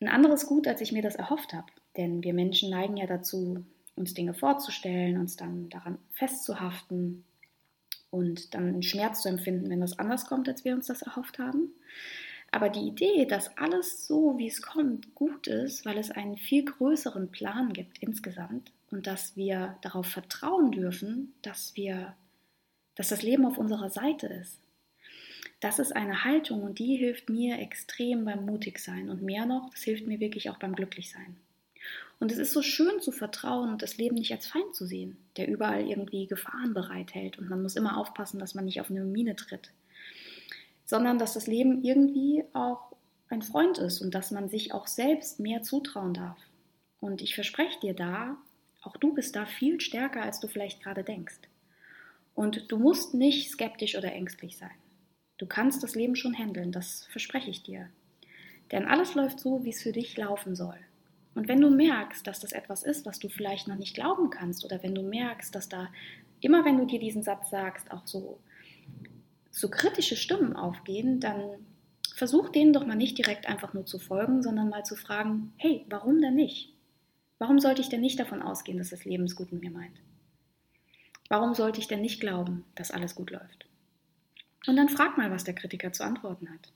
Ein 0.00 0.08
anderes 0.08 0.46
Gut, 0.46 0.66
als 0.66 0.80
ich 0.80 0.92
mir 0.92 1.02
das 1.02 1.16
erhofft 1.16 1.52
habe. 1.52 1.66
Denn 1.96 2.22
wir 2.22 2.34
Menschen 2.34 2.70
neigen 2.70 2.96
ja 2.96 3.06
dazu, 3.06 3.64
uns 3.94 4.14
Dinge 4.14 4.34
vorzustellen, 4.34 5.18
uns 5.18 5.36
dann 5.36 5.68
daran 5.68 5.98
festzuhaften 6.12 7.24
und 8.10 8.54
dann 8.54 8.68
einen 8.68 8.82
Schmerz 8.82 9.22
zu 9.22 9.28
empfinden, 9.28 9.70
wenn 9.70 9.80
das 9.80 9.98
anders 9.98 10.26
kommt, 10.26 10.48
als 10.48 10.64
wir 10.64 10.74
uns 10.74 10.86
das 10.86 11.02
erhofft 11.02 11.38
haben. 11.38 11.72
Aber 12.50 12.68
die 12.68 12.86
Idee, 12.86 13.26
dass 13.26 13.56
alles 13.56 14.06
so, 14.06 14.38
wie 14.38 14.46
es 14.46 14.60
kommt, 14.60 15.14
gut 15.14 15.46
ist, 15.46 15.86
weil 15.86 15.98
es 15.98 16.10
einen 16.10 16.36
viel 16.36 16.64
größeren 16.64 17.30
Plan 17.30 17.72
gibt 17.72 17.98
insgesamt 17.98 18.70
und 18.92 19.06
dass 19.06 19.36
wir 19.36 19.76
darauf 19.80 20.06
vertrauen 20.06 20.70
dürfen, 20.70 21.34
dass 21.42 21.74
wir, 21.76 22.14
dass 22.94 23.08
das 23.08 23.22
Leben 23.22 23.46
auf 23.46 23.58
unserer 23.58 23.90
Seite 23.90 24.26
ist. 24.26 24.60
Das 25.60 25.78
ist 25.78 25.94
eine 25.94 26.24
Haltung 26.24 26.62
und 26.62 26.78
die 26.78 26.96
hilft 26.96 27.30
mir 27.30 27.58
extrem 27.58 28.24
beim 28.24 28.44
Mutigsein 28.44 29.08
und 29.08 29.22
mehr 29.22 29.46
noch, 29.46 29.70
das 29.70 29.82
hilft 29.82 30.06
mir 30.06 30.20
wirklich 30.20 30.50
auch 30.50 30.58
beim 30.58 30.74
Glücklichsein. 30.74 31.36
Und 32.18 32.30
es 32.30 32.38
ist 32.38 32.52
so 32.52 32.62
schön 32.62 33.00
zu 33.00 33.10
vertrauen 33.10 33.70
und 33.70 33.82
das 33.82 33.96
Leben 33.96 34.14
nicht 34.14 34.32
als 34.32 34.46
Feind 34.46 34.74
zu 34.74 34.86
sehen, 34.86 35.16
der 35.36 35.48
überall 35.48 35.88
irgendwie 35.88 36.26
Gefahren 36.26 36.74
bereithält 36.74 37.38
und 37.38 37.48
man 37.48 37.62
muss 37.62 37.76
immer 37.76 37.96
aufpassen, 37.96 38.38
dass 38.38 38.54
man 38.54 38.64
nicht 38.64 38.80
auf 38.80 38.90
eine 38.90 39.04
Mine 39.04 39.36
tritt, 39.36 39.72
sondern 40.84 41.18
dass 41.18 41.34
das 41.34 41.46
Leben 41.46 41.82
irgendwie 41.82 42.44
auch 42.52 42.92
ein 43.28 43.42
Freund 43.42 43.78
ist 43.78 44.00
und 44.00 44.14
dass 44.14 44.30
man 44.30 44.48
sich 44.48 44.74
auch 44.74 44.86
selbst 44.86 45.40
mehr 45.40 45.62
zutrauen 45.62 46.14
darf. 46.14 46.38
Und 47.00 47.22
ich 47.22 47.34
verspreche 47.34 47.80
dir 47.80 47.94
da, 47.94 48.36
auch 48.82 48.96
du 48.96 49.14
bist 49.14 49.36
da 49.36 49.46
viel 49.46 49.80
stärker, 49.80 50.22
als 50.22 50.40
du 50.40 50.48
vielleicht 50.48 50.82
gerade 50.82 51.04
denkst. 51.04 51.40
Und 52.34 52.70
du 52.70 52.78
musst 52.78 53.14
nicht 53.14 53.50
skeptisch 53.50 53.96
oder 53.96 54.12
ängstlich 54.12 54.56
sein. 54.56 54.70
Du 55.38 55.46
kannst 55.46 55.82
das 55.82 55.94
Leben 55.94 56.16
schon 56.16 56.36
handeln, 56.36 56.72
das 56.72 57.06
verspreche 57.06 57.50
ich 57.50 57.62
dir. 57.62 57.88
Denn 58.70 58.86
alles 58.86 59.14
läuft 59.14 59.40
so, 59.40 59.64
wie 59.64 59.70
es 59.70 59.82
für 59.82 59.92
dich 59.92 60.16
laufen 60.16 60.54
soll. 60.54 60.78
Und 61.34 61.48
wenn 61.48 61.60
du 61.60 61.70
merkst, 61.70 62.26
dass 62.26 62.40
das 62.40 62.52
etwas 62.52 62.82
ist, 62.82 63.06
was 63.06 63.18
du 63.18 63.28
vielleicht 63.28 63.68
noch 63.68 63.76
nicht 63.76 63.94
glauben 63.94 64.30
kannst, 64.30 64.64
oder 64.64 64.82
wenn 64.82 64.94
du 64.94 65.02
merkst, 65.02 65.54
dass 65.54 65.68
da 65.68 65.88
immer, 66.40 66.64
wenn 66.64 66.78
du 66.78 66.86
dir 66.86 66.98
diesen 66.98 67.22
Satz 67.22 67.50
sagst, 67.50 67.90
auch 67.90 68.06
so, 68.06 68.38
so 69.50 69.70
kritische 69.70 70.16
Stimmen 70.16 70.54
aufgehen, 70.54 71.20
dann 71.20 71.42
versuch 72.14 72.50
denen 72.50 72.72
doch 72.72 72.86
mal 72.86 72.96
nicht 72.96 73.16
direkt 73.16 73.48
einfach 73.48 73.72
nur 73.72 73.86
zu 73.86 73.98
folgen, 73.98 74.42
sondern 74.42 74.68
mal 74.68 74.84
zu 74.84 74.96
fragen, 74.96 75.52
hey, 75.56 75.86
warum 75.88 76.20
denn 76.20 76.34
nicht? 76.34 76.74
Warum 77.42 77.58
sollte 77.58 77.80
ich 77.80 77.88
denn 77.88 78.00
nicht 78.00 78.20
davon 78.20 78.40
ausgehen, 78.40 78.78
dass 78.78 78.90
das 78.90 79.04
Leben 79.04 79.24
es 79.24 79.34
gut 79.34 79.50
mit 79.50 79.62
mir 79.62 79.72
meint? 79.72 80.00
Warum 81.28 81.54
sollte 81.54 81.80
ich 81.80 81.88
denn 81.88 82.00
nicht 82.00 82.20
glauben, 82.20 82.64
dass 82.76 82.92
alles 82.92 83.16
gut 83.16 83.32
läuft? 83.32 83.66
Und 84.68 84.76
dann 84.76 84.88
frag 84.88 85.18
mal, 85.18 85.32
was 85.32 85.42
der 85.42 85.56
Kritiker 85.56 85.92
zu 85.92 86.04
antworten 86.04 86.48
hat. 86.48 86.72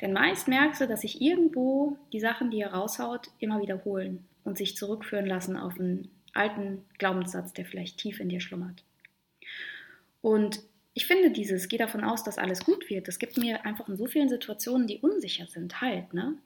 Denn 0.00 0.14
meist 0.14 0.48
merkst 0.48 0.80
du, 0.80 0.86
dass 0.86 1.02
sich 1.02 1.20
irgendwo 1.20 1.98
die 2.14 2.20
Sachen, 2.20 2.50
die 2.50 2.62
er 2.62 2.72
raushaut, 2.72 3.28
immer 3.38 3.60
wiederholen 3.60 4.24
und 4.44 4.56
sich 4.56 4.78
zurückführen 4.78 5.26
lassen 5.26 5.58
auf 5.58 5.78
einen 5.78 6.10
alten 6.32 6.86
Glaubenssatz, 6.96 7.52
der 7.52 7.66
vielleicht 7.66 7.98
tief 7.98 8.18
in 8.18 8.30
dir 8.30 8.40
schlummert. 8.40 8.82
Und 10.22 10.62
ich 10.94 11.04
finde 11.04 11.32
dieses, 11.32 11.68
geh 11.68 11.76
davon 11.76 12.02
aus, 12.02 12.24
dass 12.24 12.38
alles 12.38 12.64
gut 12.64 12.88
wird, 12.88 13.08
das 13.08 13.18
gibt 13.18 13.36
mir 13.36 13.66
einfach 13.66 13.90
in 13.90 13.98
so 13.98 14.06
vielen 14.06 14.30
Situationen, 14.30 14.86
die 14.86 15.00
unsicher 15.00 15.46
sind, 15.48 15.82
halt. 15.82 16.14
Ne? 16.14 16.38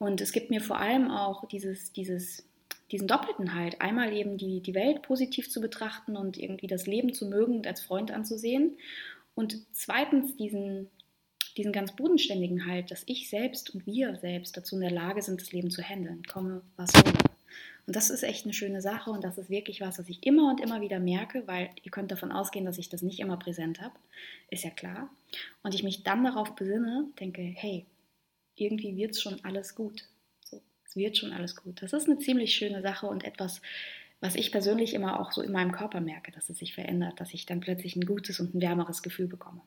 Und 0.00 0.22
es 0.22 0.32
gibt 0.32 0.48
mir 0.48 0.62
vor 0.62 0.78
allem 0.78 1.10
auch 1.10 1.46
dieses, 1.46 1.92
dieses, 1.92 2.42
diesen 2.90 3.06
doppelten 3.06 3.54
Halt. 3.54 3.82
Einmal 3.82 4.14
eben 4.14 4.38
die, 4.38 4.62
die 4.62 4.74
Welt 4.74 5.02
positiv 5.02 5.50
zu 5.50 5.60
betrachten 5.60 6.16
und 6.16 6.38
irgendwie 6.38 6.68
das 6.68 6.86
Leben 6.86 7.12
zu 7.12 7.26
mögen 7.26 7.56
und 7.56 7.66
als 7.66 7.82
Freund 7.82 8.10
anzusehen. 8.10 8.78
Und 9.34 9.58
zweitens 9.72 10.36
diesen, 10.36 10.88
diesen 11.58 11.72
ganz 11.72 11.94
bodenständigen 11.94 12.64
Halt, 12.64 12.90
dass 12.90 13.02
ich 13.04 13.28
selbst 13.28 13.74
und 13.74 13.84
wir 13.84 14.16
selbst 14.16 14.56
dazu 14.56 14.76
in 14.76 14.80
der 14.80 14.90
Lage 14.90 15.20
sind, 15.20 15.42
das 15.42 15.52
Leben 15.52 15.70
zu 15.70 15.82
handeln, 15.82 16.22
komme 16.24 16.62
was 16.76 16.94
wolle. 16.94 17.18
Und 17.86 17.94
das 17.94 18.08
ist 18.08 18.22
echt 18.22 18.46
eine 18.46 18.54
schöne 18.54 18.80
Sache 18.80 19.10
und 19.10 19.22
das 19.22 19.36
ist 19.36 19.50
wirklich 19.50 19.82
was, 19.82 19.98
was 19.98 20.08
ich 20.08 20.24
immer 20.24 20.48
und 20.48 20.62
immer 20.62 20.80
wieder 20.80 20.98
merke, 20.98 21.42
weil 21.46 21.68
ihr 21.82 21.90
könnt 21.90 22.10
davon 22.10 22.32
ausgehen, 22.32 22.64
dass 22.64 22.78
ich 22.78 22.88
das 22.88 23.02
nicht 23.02 23.20
immer 23.20 23.36
präsent 23.36 23.82
habe, 23.82 23.94
ist 24.48 24.64
ja 24.64 24.70
klar. 24.70 25.10
Und 25.62 25.74
ich 25.74 25.82
mich 25.82 26.02
dann 26.02 26.24
darauf 26.24 26.54
besinne, 26.54 27.04
denke, 27.18 27.42
hey, 27.42 27.84
irgendwie 28.60 28.96
wird 28.96 29.12
es 29.12 29.22
schon 29.22 29.44
alles 29.44 29.74
gut. 29.74 30.04
So, 30.44 30.60
es 30.84 30.96
wird 30.96 31.16
schon 31.16 31.32
alles 31.32 31.56
gut. 31.56 31.82
Das 31.82 31.92
ist 31.92 32.08
eine 32.08 32.18
ziemlich 32.18 32.54
schöne 32.54 32.82
Sache 32.82 33.06
und 33.06 33.24
etwas, 33.24 33.60
was 34.20 34.34
ich 34.34 34.52
persönlich 34.52 34.94
immer 34.94 35.18
auch 35.20 35.32
so 35.32 35.42
in 35.42 35.52
meinem 35.52 35.72
Körper 35.72 36.00
merke, 36.00 36.30
dass 36.32 36.50
es 36.50 36.58
sich 36.58 36.74
verändert, 36.74 37.20
dass 37.20 37.32
ich 37.32 37.46
dann 37.46 37.60
plötzlich 37.60 37.96
ein 37.96 38.04
gutes 38.04 38.38
und 38.40 38.54
ein 38.54 38.60
wärmeres 38.60 39.02
Gefühl 39.02 39.26
bekomme. 39.26 39.62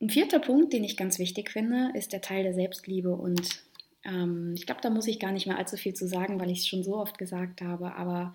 Ein 0.00 0.10
vierter 0.10 0.38
Punkt, 0.38 0.72
den 0.72 0.84
ich 0.84 0.96
ganz 0.96 1.18
wichtig 1.18 1.50
finde, 1.50 1.90
ist 1.94 2.12
der 2.12 2.22
Teil 2.22 2.42
der 2.42 2.54
Selbstliebe. 2.54 3.10
Und 3.10 3.62
ähm, 4.04 4.54
ich 4.56 4.64
glaube, 4.64 4.80
da 4.80 4.88
muss 4.88 5.06
ich 5.06 5.18
gar 5.18 5.32
nicht 5.32 5.46
mehr 5.46 5.58
allzu 5.58 5.76
viel 5.76 5.92
zu 5.92 6.06
sagen, 6.06 6.40
weil 6.40 6.50
ich 6.50 6.60
es 6.60 6.68
schon 6.68 6.82
so 6.82 6.96
oft 6.96 7.18
gesagt 7.18 7.60
habe. 7.60 7.94
Aber 7.96 8.34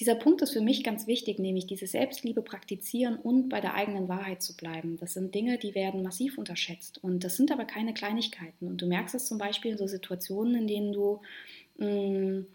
dieser 0.00 0.16
Punkt 0.16 0.42
ist 0.42 0.52
für 0.52 0.60
mich 0.60 0.82
ganz 0.82 1.06
wichtig, 1.06 1.38
nämlich 1.38 1.66
diese 1.66 1.86
Selbstliebe 1.86 2.42
praktizieren 2.42 3.16
und 3.16 3.48
bei 3.48 3.60
der 3.60 3.74
eigenen 3.74 4.08
Wahrheit 4.08 4.42
zu 4.42 4.56
bleiben. 4.56 4.96
Das 4.96 5.14
sind 5.14 5.34
Dinge, 5.34 5.56
die 5.56 5.74
werden 5.74 6.02
massiv 6.02 6.36
unterschätzt. 6.36 7.02
Und 7.02 7.22
das 7.22 7.36
sind 7.36 7.52
aber 7.52 7.64
keine 7.64 7.94
Kleinigkeiten. 7.94 8.66
Und 8.66 8.82
du 8.82 8.86
merkst 8.86 9.14
es 9.14 9.26
zum 9.26 9.38
Beispiel 9.38 9.72
in 9.72 9.78
so 9.78 9.86
Situationen, 9.86 10.56
in 10.56 10.66
denen 10.66 10.92
du 10.92 11.20
mh, 11.78 11.86
mm, 11.86 12.46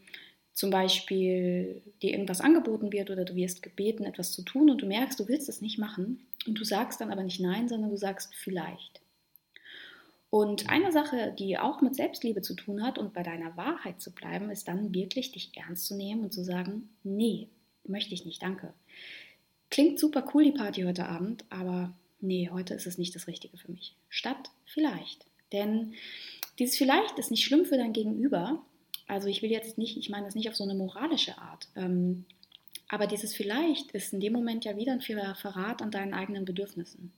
zum 0.51 0.71
Beispiel 0.71 1.81
dir 2.01 2.11
irgendwas 2.11 2.41
angeboten 2.41 2.91
wird 2.91 3.09
oder 3.09 3.23
du 3.23 3.33
wirst 3.35 3.63
gebeten, 3.63 4.03
etwas 4.03 4.33
zu 4.33 4.41
tun 4.41 4.69
und 4.69 4.81
du 4.81 4.85
merkst, 4.85 5.17
du 5.17 5.29
willst 5.29 5.47
es 5.47 5.61
nicht 5.61 5.77
machen 5.77 6.19
und 6.45 6.59
du 6.59 6.65
sagst 6.65 6.99
dann 6.99 7.11
aber 7.11 7.23
nicht 7.23 7.39
nein, 7.39 7.69
sondern 7.69 7.91
du 7.91 7.95
sagst 7.95 8.35
vielleicht. 8.35 8.99
Und 10.29 10.69
eine 10.69 10.91
Sache, 10.91 11.33
die 11.37 11.57
auch 11.57 11.81
mit 11.81 11.95
Selbstliebe 11.95 12.41
zu 12.41 12.53
tun 12.53 12.83
hat 12.83 12.99
und 12.99 13.13
bei 13.13 13.23
deiner 13.23 13.57
Wahrheit 13.57 13.99
zu 13.99 14.11
bleiben, 14.11 14.51
ist 14.51 14.67
dann 14.67 14.93
wirklich 14.93 15.31
dich 15.31 15.51
ernst 15.55 15.87
zu 15.87 15.95
nehmen 15.95 16.23
und 16.23 16.33
zu 16.33 16.43
sagen, 16.43 16.89
nee, 17.03 17.47
möchte 17.83 18.13
ich 18.13 18.25
nicht, 18.25 18.41
danke. 18.41 18.73
Klingt 19.71 19.99
super 19.99 20.25
cool 20.33 20.43
die 20.43 20.51
Party 20.51 20.83
heute 20.83 21.07
Abend, 21.07 21.45
aber 21.49 21.93
nee, 22.21 22.49
heute 22.51 22.75
ist 22.75 22.85
es 22.85 22.97
nicht 22.97 23.15
das 23.15 23.27
Richtige 23.27 23.57
für 23.57 23.71
mich. 23.71 23.95
Statt 24.09 24.51
vielleicht. 24.65 25.25
Denn 25.51 25.93
dieses 26.59 26.77
vielleicht 26.77 27.17
ist 27.17 27.31
nicht 27.31 27.43
schlimm 27.43 27.65
für 27.65 27.77
dein 27.77 27.93
Gegenüber, 27.93 28.61
also 29.07 29.27
ich 29.27 29.41
will 29.41 29.49
jetzt 29.49 29.79
nicht, 29.79 29.97
ich 29.97 30.09
meine 30.09 30.25
das 30.25 30.35
nicht 30.35 30.49
auf 30.49 30.55
so 30.55 30.63
eine 30.63 30.75
moralische 30.75 31.37
Art. 31.39 31.67
Ähm, 31.75 32.25
aber 32.87 33.07
dieses 33.07 33.35
vielleicht 33.35 33.91
ist 33.91 34.13
in 34.13 34.19
dem 34.19 34.33
Moment 34.33 34.65
ja 34.65 34.77
wieder 34.77 34.93
ein 34.93 35.01
Verrat 35.01 35.81
an 35.81 35.91
deinen 35.91 36.13
eigenen 36.13 36.45
Bedürfnissen. 36.45 37.11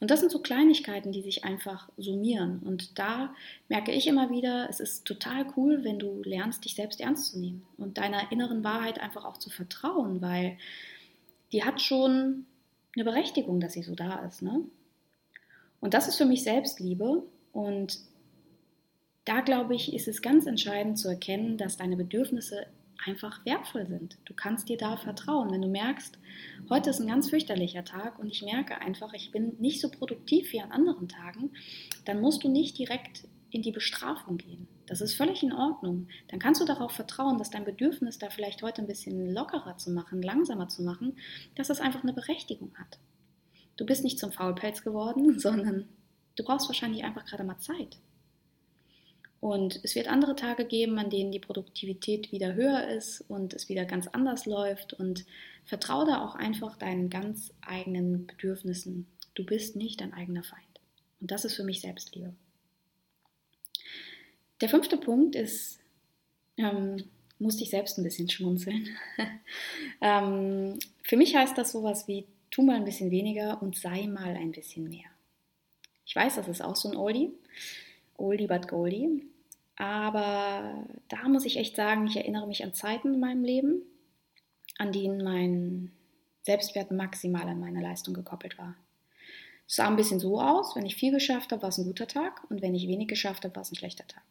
Und 0.00 0.10
das 0.10 0.20
sind 0.20 0.30
so 0.30 0.40
Kleinigkeiten, 0.40 1.12
die 1.12 1.22
sich 1.22 1.44
einfach 1.44 1.88
summieren. 1.96 2.60
Und 2.60 2.98
da 2.98 3.34
merke 3.68 3.92
ich 3.92 4.06
immer 4.06 4.30
wieder, 4.30 4.68
es 4.70 4.80
ist 4.80 5.04
total 5.04 5.46
cool, 5.56 5.84
wenn 5.84 5.98
du 5.98 6.22
lernst, 6.22 6.64
dich 6.64 6.74
selbst 6.74 7.00
ernst 7.00 7.32
zu 7.32 7.38
nehmen 7.38 7.66
und 7.76 7.98
deiner 7.98 8.30
inneren 8.30 8.62
Wahrheit 8.64 9.00
einfach 9.00 9.24
auch 9.24 9.38
zu 9.38 9.50
vertrauen, 9.50 10.20
weil 10.22 10.56
die 11.52 11.64
hat 11.64 11.80
schon 11.80 12.46
eine 12.94 13.04
Berechtigung, 13.04 13.60
dass 13.60 13.72
sie 13.72 13.82
so 13.82 13.94
da 13.94 14.24
ist. 14.26 14.42
Ne? 14.42 14.62
Und 15.80 15.94
das 15.94 16.08
ist 16.08 16.16
für 16.16 16.26
mich 16.26 16.42
Selbstliebe. 16.42 17.22
Und 17.52 17.98
da 19.24 19.40
glaube 19.40 19.74
ich, 19.74 19.94
ist 19.94 20.08
es 20.08 20.22
ganz 20.22 20.46
entscheidend 20.46 20.98
zu 20.98 21.08
erkennen, 21.08 21.58
dass 21.58 21.76
deine 21.76 21.96
Bedürfnisse 21.96 22.66
einfach 23.06 23.44
wertvoll 23.44 23.86
sind. 23.86 24.18
Du 24.24 24.34
kannst 24.34 24.68
dir 24.68 24.76
da 24.76 24.96
vertrauen. 24.96 25.50
Wenn 25.50 25.62
du 25.62 25.68
merkst, 25.68 26.18
heute 26.68 26.90
ist 26.90 27.00
ein 27.00 27.06
ganz 27.06 27.30
fürchterlicher 27.30 27.84
Tag 27.84 28.18
und 28.18 28.28
ich 28.28 28.42
merke 28.42 28.80
einfach, 28.80 29.12
ich 29.12 29.30
bin 29.30 29.56
nicht 29.58 29.80
so 29.80 29.90
produktiv 29.90 30.52
wie 30.52 30.60
an 30.60 30.72
anderen 30.72 31.08
Tagen, 31.08 31.52
dann 32.04 32.20
musst 32.20 32.44
du 32.44 32.48
nicht 32.48 32.78
direkt 32.78 33.24
in 33.50 33.62
die 33.62 33.72
Bestrafung 33.72 34.36
gehen. 34.36 34.68
Das 34.86 35.00
ist 35.00 35.14
völlig 35.14 35.42
in 35.42 35.52
Ordnung. 35.52 36.08
Dann 36.28 36.38
kannst 36.38 36.60
du 36.60 36.64
darauf 36.64 36.92
vertrauen, 36.92 37.38
dass 37.38 37.50
dein 37.50 37.64
Bedürfnis 37.64 38.18
da 38.18 38.30
vielleicht 38.30 38.62
heute 38.62 38.82
ein 38.82 38.86
bisschen 38.86 39.32
lockerer 39.32 39.76
zu 39.76 39.90
machen, 39.90 40.22
langsamer 40.22 40.68
zu 40.68 40.82
machen, 40.82 41.16
dass 41.54 41.68
das 41.68 41.80
einfach 41.80 42.02
eine 42.02 42.12
Berechtigung 42.12 42.74
hat. 42.76 42.98
Du 43.76 43.86
bist 43.86 44.04
nicht 44.04 44.18
zum 44.18 44.32
Faulpelz 44.32 44.82
geworden, 44.82 45.38
sondern 45.38 45.88
du 46.36 46.44
brauchst 46.44 46.68
wahrscheinlich 46.68 47.04
einfach 47.04 47.24
gerade 47.24 47.44
mal 47.44 47.58
Zeit. 47.58 47.98
Und 49.40 49.80
es 49.84 49.94
wird 49.94 50.08
andere 50.08 50.34
Tage 50.34 50.64
geben, 50.64 50.98
an 50.98 51.10
denen 51.10 51.30
die 51.30 51.38
Produktivität 51.38 52.32
wieder 52.32 52.54
höher 52.54 52.88
ist 52.88 53.24
und 53.28 53.54
es 53.54 53.68
wieder 53.68 53.84
ganz 53.84 54.08
anders 54.08 54.46
läuft. 54.46 54.94
Und 54.94 55.24
vertraue 55.64 56.06
da 56.06 56.24
auch 56.24 56.34
einfach 56.34 56.76
deinen 56.76 57.10
ganz 57.10 57.52
eigenen 57.60 58.26
Bedürfnissen. 58.26 59.06
Du 59.34 59.44
bist 59.44 59.76
nicht 59.76 60.00
dein 60.00 60.12
eigener 60.14 60.42
Feind. 60.42 60.62
Und 61.20 61.30
das 61.30 61.44
ist 61.44 61.54
für 61.54 61.64
mich 61.64 61.80
Selbstliebe. 61.80 62.34
Der 64.60 64.68
fünfte 64.68 64.96
Punkt 64.96 65.36
ist, 65.36 65.78
ähm, 66.56 67.04
musste 67.38 67.62
ich 67.62 67.70
selbst 67.70 67.98
ein 67.98 68.04
bisschen 68.04 68.28
schmunzeln. 68.28 68.88
ähm, 70.00 70.78
für 71.02 71.16
mich 71.16 71.36
heißt 71.36 71.56
das 71.56 71.72
sowas 71.72 72.08
wie, 72.08 72.26
tu 72.50 72.62
mal 72.62 72.76
ein 72.76 72.84
bisschen 72.84 73.10
weniger 73.10 73.62
und 73.62 73.76
sei 73.76 74.06
mal 74.06 74.34
ein 74.36 74.52
bisschen 74.52 74.88
mehr. 74.88 75.08
Ich 76.06 76.16
weiß, 76.16 76.36
das 76.36 76.48
ist 76.48 76.62
auch 76.62 76.76
so 76.76 76.90
ein 76.90 76.96
Oldie, 76.96 77.30
Oldie 78.18 78.46
but 78.46 78.68
Goldie. 78.68 79.24
Aber 79.76 80.84
da 81.08 81.28
muss 81.28 81.44
ich 81.44 81.56
echt 81.56 81.76
sagen, 81.76 82.06
ich 82.06 82.16
erinnere 82.16 82.46
mich 82.46 82.64
an 82.64 82.74
Zeiten 82.74 83.14
in 83.14 83.20
meinem 83.20 83.44
Leben, 83.44 83.82
an 84.76 84.92
denen 84.92 85.22
mein 85.22 85.92
Selbstwert 86.42 86.90
maximal 86.90 87.48
an 87.48 87.60
meine 87.60 87.80
Leistung 87.80 88.12
gekoppelt 88.12 88.58
war. 88.58 88.74
Es 89.68 89.76
sah 89.76 89.86
ein 89.86 89.96
bisschen 89.96 90.18
so 90.18 90.40
aus, 90.40 90.74
wenn 90.74 90.86
ich 90.86 90.96
viel 90.96 91.12
geschafft 91.12 91.52
habe, 91.52 91.62
war 91.62 91.68
es 91.68 91.78
ein 91.78 91.84
guter 91.84 92.08
Tag 92.08 92.42
und 92.50 92.60
wenn 92.60 92.74
ich 92.74 92.88
wenig 92.88 93.06
geschafft 93.06 93.44
habe, 93.44 93.54
war 93.54 93.62
es 93.62 93.70
ein 93.70 93.76
schlechter 93.76 94.06
Tag. 94.06 94.22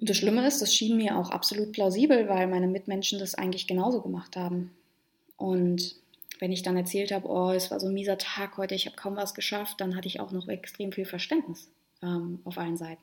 Und 0.00 0.10
das 0.10 0.16
Schlimme 0.16 0.46
ist, 0.46 0.60
das 0.60 0.74
schien 0.74 0.96
mir 0.96 1.16
auch 1.16 1.30
absolut 1.30 1.72
plausibel, 1.72 2.28
weil 2.28 2.48
meine 2.48 2.66
Mitmenschen 2.66 3.18
das 3.18 3.34
eigentlich 3.34 3.66
genauso 3.66 4.02
gemacht 4.02 4.36
haben. 4.36 4.74
Und 5.36 5.94
wenn 6.40 6.52
ich 6.52 6.62
dann 6.62 6.76
erzählt 6.76 7.12
habe, 7.12 7.28
oh, 7.28 7.50
es 7.50 7.70
war 7.70 7.78
so 7.78 7.86
ein 7.86 7.94
mieser 7.94 8.18
Tag 8.18 8.56
heute, 8.56 8.74
ich 8.74 8.86
habe 8.86 8.96
kaum 8.96 9.14
was 9.14 9.34
geschafft, 9.34 9.80
dann 9.80 9.94
hatte 9.94 10.08
ich 10.08 10.20
auch 10.20 10.32
noch 10.32 10.48
extrem 10.48 10.90
viel 10.90 11.04
Verständnis 11.04 11.68
ähm, 12.04 12.40
auf 12.44 12.58
allen 12.58 12.76
Seiten. 12.76 13.02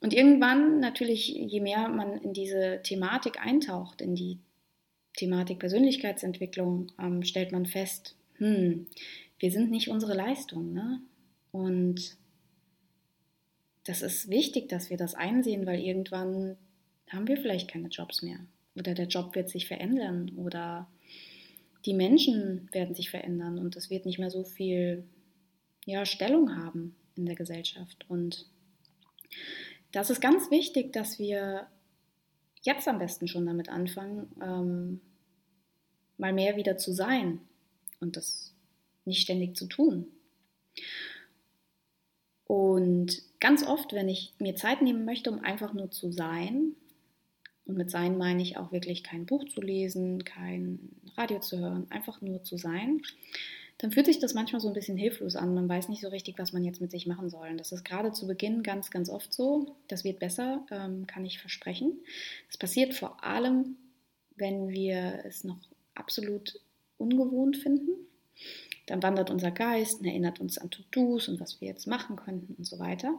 Und 0.00 0.14
irgendwann 0.14 0.80
natürlich, 0.80 1.28
je 1.28 1.60
mehr 1.60 1.88
man 1.88 2.18
in 2.18 2.32
diese 2.32 2.80
Thematik 2.82 3.44
eintaucht, 3.44 4.00
in 4.00 4.14
die 4.14 4.38
Thematik 5.16 5.58
Persönlichkeitsentwicklung, 5.58 6.90
ähm, 6.98 7.22
stellt 7.22 7.52
man 7.52 7.66
fest, 7.66 8.16
hm, 8.36 8.86
wir 9.38 9.50
sind 9.50 9.70
nicht 9.70 9.88
unsere 9.88 10.14
Leistung. 10.14 10.72
Ne? 10.72 11.00
Und 11.52 12.16
das 13.84 14.00
ist 14.02 14.30
wichtig, 14.30 14.68
dass 14.68 14.88
wir 14.88 14.96
das 14.96 15.14
einsehen, 15.14 15.66
weil 15.66 15.80
irgendwann 15.80 16.56
haben 17.10 17.28
wir 17.28 17.36
vielleicht 17.36 17.70
keine 17.70 17.88
Jobs 17.88 18.22
mehr. 18.22 18.38
Oder 18.76 18.94
der 18.94 19.06
Job 19.06 19.34
wird 19.34 19.50
sich 19.50 19.66
verändern 19.66 20.30
oder 20.36 20.88
die 21.84 21.94
Menschen 21.94 22.68
werden 22.72 22.94
sich 22.94 23.10
verändern 23.10 23.58
und 23.58 23.74
es 23.76 23.90
wird 23.90 24.06
nicht 24.06 24.18
mehr 24.18 24.30
so 24.30 24.44
viel 24.44 25.04
ja, 25.86 26.06
Stellung 26.06 26.56
haben 26.56 26.94
in 27.16 27.26
der 27.26 27.34
Gesellschaft. 27.34 28.04
Und 28.08 28.46
das 29.92 30.10
ist 30.10 30.20
ganz 30.20 30.50
wichtig, 30.50 30.92
dass 30.92 31.18
wir 31.18 31.66
jetzt 32.62 32.86
am 32.88 32.98
besten 32.98 33.28
schon 33.28 33.46
damit 33.46 33.68
anfangen, 33.68 34.30
ähm, 34.42 35.00
mal 36.18 36.32
mehr 36.32 36.56
wieder 36.56 36.76
zu 36.76 36.92
sein 36.92 37.40
und 38.00 38.16
das 38.16 38.54
nicht 39.04 39.22
ständig 39.22 39.56
zu 39.56 39.66
tun. 39.66 40.06
Und 42.44 43.22
ganz 43.38 43.64
oft, 43.64 43.92
wenn 43.92 44.08
ich 44.08 44.34
mir 44.38 44.56
Zeit 44.56 44.82
nehmen 44.82 45.04
möchte, 45.04 45.30
um 45.30 45.40
einfach 45.40 45.72
nur 45.72 45.90
zu 45.90 46.10
sein, 46.10 46.74
und 47.64 47.76
mit 47.76 47.90
sein 47.90 48.18
meine 48.18 48.42
ich 48.42 48.56
auch 48.56 48.72
wirklich 48.72 49.04
kein 49.04 49.26
Buch 49.26 49.44
zu 49.44 49.60
lesen, 49.60 50.24
kein 50.24 50.90
Radio 51.16 51.38
zu 51.38 51.58
hören, 51.58 51.86
einfach 51.90 52.20
nur 52.20 52.42
zu 52.42 52.56
sein, 52.56 53.02
dann 53.80 53.92
fühlt 53.92 54.04
sich 54.04 54.18
das 54.18 54.34
manchmal 54.34 54.60
so 54.60 54.68
ein 54.68 54.74
bisschen 54.74 54.98
hilflos 54.98 55.36
an. 55.36 55.54
Man 55.54 55.66
weiß 55.66 55.88
nicht 55.88 56.02
so 56.02 56.08
richtig, 56.08 56.38
was 56.38 56.52
man 56.52 56.62
jetzt 56.64 56.82
mit 56.82 56.90
sich 56.90 57.06
machen 57.06 57.30
soll. 57.30 57.48
Und 57.48 57.56
das 57.56 57.72
ist 57.72 57.82
gerade 57.82 58.12
zu 58.12 58.26
Beginn 58.26 58.62
ganz, 58.62 58.90
ganz 58.90 59.08
oft 59.08 59.32
so. 59.32 59.74
Das 59.88 60.04
wird 60.04 60.18
besser, 60.18 60.66
ähm, 60.70 61.06
kann 61.06 61.24
ich 61.24 61.40
versprechen. 61.40 61.98
Das 62.48 62.58
passiert 62.58 62.92
vor 62.92 63.24
allem, 63.24 63.76
wenn 64.36 64.68
wir 64.68 65.22
es 65.24 65.44
noch 65.44 65.56
absolut 65.94 66.60
ungewohnt 66.98 67.56
finden. 67.56 67.92
Dann 68.84 69.02
wandert 69.02 69.30
unser 69.30 69.50
Geist 69.50 70.00
und 70.00 70.06
erinnert 70.06 70.40
uns 70.40 70.58
an 70.58 70.70
To-Dos 70.70 71.28
und 71.28 71.40
was 71.40 71.62
wir 71.62 71.68
jetzt 71.68 71.86
machen 71.86 72.16
könnten 72.16 72.54
und 72.58 72.66
so 72.66 72.78
weiter. 72.78 73.18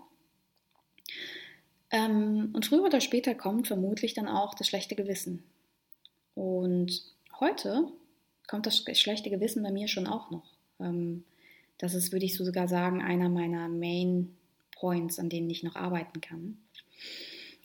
Ähm, 1.89 2.51
und 2.53 2.67
früher 2.67 2.83
oder 2.83 3.01
später 3.01 3.33
kommt 3.33 3.67
vermutlich 3.67 4.13
dann 4.13 4.27
auch 4.27 4.53
das 4.53 4.67
schlechte 4.67 4.95
Gewissen. 4.95 5.43
Und 6.36 7.01
heute 7.39 7.88
kommt 8.47 8.67
das 8.67 8.77
schlechte 8.77 9.31
Gewissen 9.31 9.63
bei 9.63 9.71
mir 9.71 9.88
schon 9.88 10.05
auch 10.05 10.29
noch. 10.29 10.50
Ähm, 10.81 11.23
das 11.77 11.93
ist, 11.93 12.11
würde 12.11 12.25
ich 12.25 12.35
so 12.35 12.45
sogar 12.45 12.67
sagen, 12.67 13.01
einer 13.01 13.29
meiner 13.29 13.67
Main 13.67 14.35
Points, 14.75 15.19
an 15.19 15.29
denen 15.29 15.49
ich 15.49 15.63
noch 15.63 15.75
arbeiten 15.75 16.21
kann. 16.21 16.57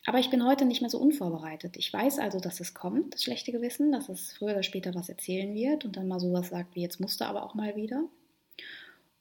Aber 0.06 0.20
ich 0.20 0.30
bin 0.30 0.46
heute 0.46 0.64
nicht 0.64 0.80
mehr 0.80 0.90
so 0.90 0.98
unvorbereitet. 0.98 1.76
Ich 1.76 1.92
weiß 1.92 2.20
also, 2.20 2.38
dass 2.38 2.60
es 2.60 2.74
kommt, 2.74 3.14
das 3.14 3.24
schlechte 3.24 3.50
Gewissen, 3.50 3.90
dass 3.90 4.08
es 4.08 4.32
früher 4.32 4.52
oder 4.52 4.62
später 4.62 4.94
was 4.94 5.08
erzählen 5.08 5.52
wird 5.54 5.84
und 5.84 5.96
dann 5.96 6.08
mal 6.08 6.20
sowas 6.20 6.50
sagt 6.50 6.76
wie 6.76 6.82
jetzt 6.82 7.00
musste 7.00 7.26
aber 7.26 7.42
auch 7.42 7.54
mal 7.54 7.74
wieder. 7.74 8.04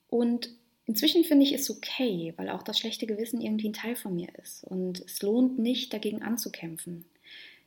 Und 0.07 0.49
inzwischen 0.85 1.23
finde 1.23 1.45
ich 1.45 1.53
es 1.53 1.71
okay, 1.71 2.33
weil 2.37 2.49
auch 2.49 2.61
das 2.61 2.77
schlechte 2.77 3.07
Gewissen 3.07 3.41
irgendwie 3.41 3.69
ein 3.69 3.73
Teil 3.73 3.95
von 3.95 4.15
mir 4.15 4.29
ist. 4.41 4.63
Und 4.63 4.99
es 4.99 5.21
lohnt 5.23 5.57
nicht, 5.57 5.91
dagegen 5.91 6.21
anzukämpfen 6.21 7.05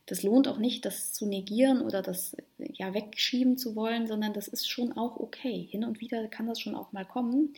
das 0.05 0.23
lohnt 0.23 0.47
auch 0.47 0.57
nicht, 0.57 0.85
das 0.85 1.13
zu 1.13 1.25
negieren 1.25 1.81
oder 1.81 2.01
das 2.01 2.35
ja 2.57 2.93
wegschieben 2.93 3.57
zu 3.57 3.75
wollen, 3.75 4.07
sondern 4.07 4.33
das 4.33 4.47
ist 4.47 4.69
schon 4.69 4.93
auch 4.93 5.17
okay. 5.17 5.67
Hin 5.69 5.83
und 5.83 5.99
wieder 5.99 6.27
kann 6.27 6.47
das 6.47 6.59
schon 6.59 6.75
auch 6.75 6.91
mal 6.91 7.05
kommen. 7.05 7.53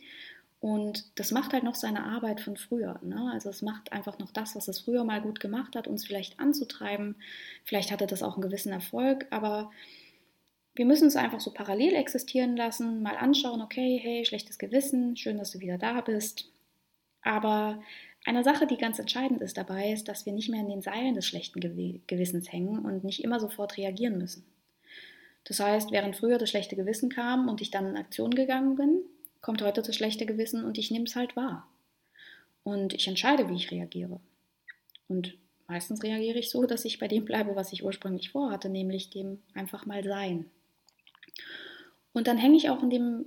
Und 0.60 1.18
das 1.18 1.32
macht 1.32 1.52
halt 1.54 1.64
noch 1.64 1.74
seine 1.74 2.04
Arbeit 2.04 2.40
von 2.40 2.56
früher. 2.56 3.00
Ne? 3.02 3.30
Also 3.32 3.50
es 3.50 3.62
macht 3.62 3.92
einfach 3.92 4.20
noch 4.20 4.30
das, 4.30 4.54
was 4.54 4.68
es 4.68 4.78
früher 4.78 5.02
mal 5.02 5.20
gut 5.20 5.40
gemacht 5.40 5.74
hat, 5.74 5.88
uns 5.88 6.06
vielleicht 6.06 6.38
anzutreiben. 6.38 7.16
Vielleicht 7.64 7.90
hatte 7.90 8.06
das 8.06 8.22
auch 8.22 8.34
einen 8.34 8.42
gewissen 8.42 8.72
Erfolg, 8.72 9.26
aber 9.30 9.72
wir 10.74 10.86
müssen 10.86 11.08
es 11.08 11.16
einfach 11.16 11.40
so 11.40 11.50
parallel 11.50 11.94
existieren 11.94 12.56
lassen, 12.56 13.02
mal 13.02 13.16
anschauen, 13.16 13.60
okay, 13.60 13.98
hey, 14.00 14.24
schlechtes 14.24 14.56
Gewissen, 14.56 15.16
schön, 15.16 15.36
dass 15.36 15.50
du 15.50 15.58
wieder 15.58 15.78
da 15.78 16.00
bist. 16.00 16.48
Aber 17.22 17.82
eine 18.24 18.44
Sache, 18.44 18.66
die 18.66 18.76
ganz 18.76 18.98
entscheidend 18.98 19.42
ist 19.42 19.56
dabei, 19.56 19.92
ist, 19.92 20.08
dass 20.08 20.26
wir 20.26 20.32
nicht 20.32 20.48
mehr 20.48 20.60
in 20.60 20.68
den 20.68 20.82
Seilen 20.82 21.14
des 21.14 21.26
schlechten 21.26 21.60
Gewissens 22.06 22.52
hängen 22.52 22.78
und 22.78 23.04
nicht 23.04 23.24
immer 23.24 23.40
sofort 23.40 23.76
reagieren 23.76 24.18
müssen. 24.18 24.44
Das 25.44 25.58
heißt, 25.58 25.90
während 25.90 26.16
früher 26.16 26.38
das 26.38 26.50
schlechte 26.50 26.76
Gewissen 26.76 27.08
kam 27.10 27.48
und 27.48 27.60
ich 27.60 27.70
dann 27.70 27.88
in 27.88 27.96
Aktion 27.96 28.30
gegangen 28.30 28.76
bin, 28.76 29.00
kommt 29.40 29.60
heute 29.60 29.82
das 29.82 29.96
schlechte 29.96 30.24
Gewissen 30.24 30.64
und 30.64 30.78
ich 30.78 30.90
nehme 30.90 31.04
es 31.04 31.16
halt 31.16 31.34
wahr. 31.34 31.68
Und 32.62 32.94
ich 32.94 33.08
entscheide, 33.08 33.48
wie 33.48 33.56
ich 33.56 33.72
reagiere. 33.72 34.20
Und 35.08 35.36
meistens 35.66 36.04
reagiere 36.04 36.38
ich 36.38 36.48
so, 36.48 36.64
dass 36.64 36.84
ich 36.84 37.00
bei 37.00 37.08
dem 37.08 37.24
bleibe, 37.24 37.56
was 37.56 37.72
ich 37.72 37.84
ursprünglich 37.84 38.30
vorhatte, 38.30 38.68
nämlich 38.68 39.10
dem 39.10 39.42
einfach 39.52 39.84
mal 39.84 40.04
sein. 40.04 40.46
Und 42.12 42.28
dann 42.28 42.38
hänge 42.38 42.56
ich 42.56 42.70
auch 42.70 42.82
in 42.84 42.90
dem 42.90 43.24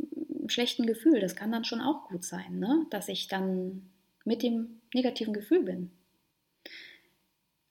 schlechten 0.47 0.86
Gefühl. 0.86 1.19
Das 1.19 1.36
kann 1.36 1.51
dann 1.51 1.65
schon 1.65 1.81
auch 1.81 2.08
gut 2.08 2.23
sein, 2.23 2.60
ne? 2.60 2.86
dass 2.91 3.10
ich 3.10 3.27
dann 3.27 3.89
mit 4.23 4.41
dem 4.41 4.81
negativen 4.95 5.34
Gefühl 5.34 5.63
bin. 5.63 5.91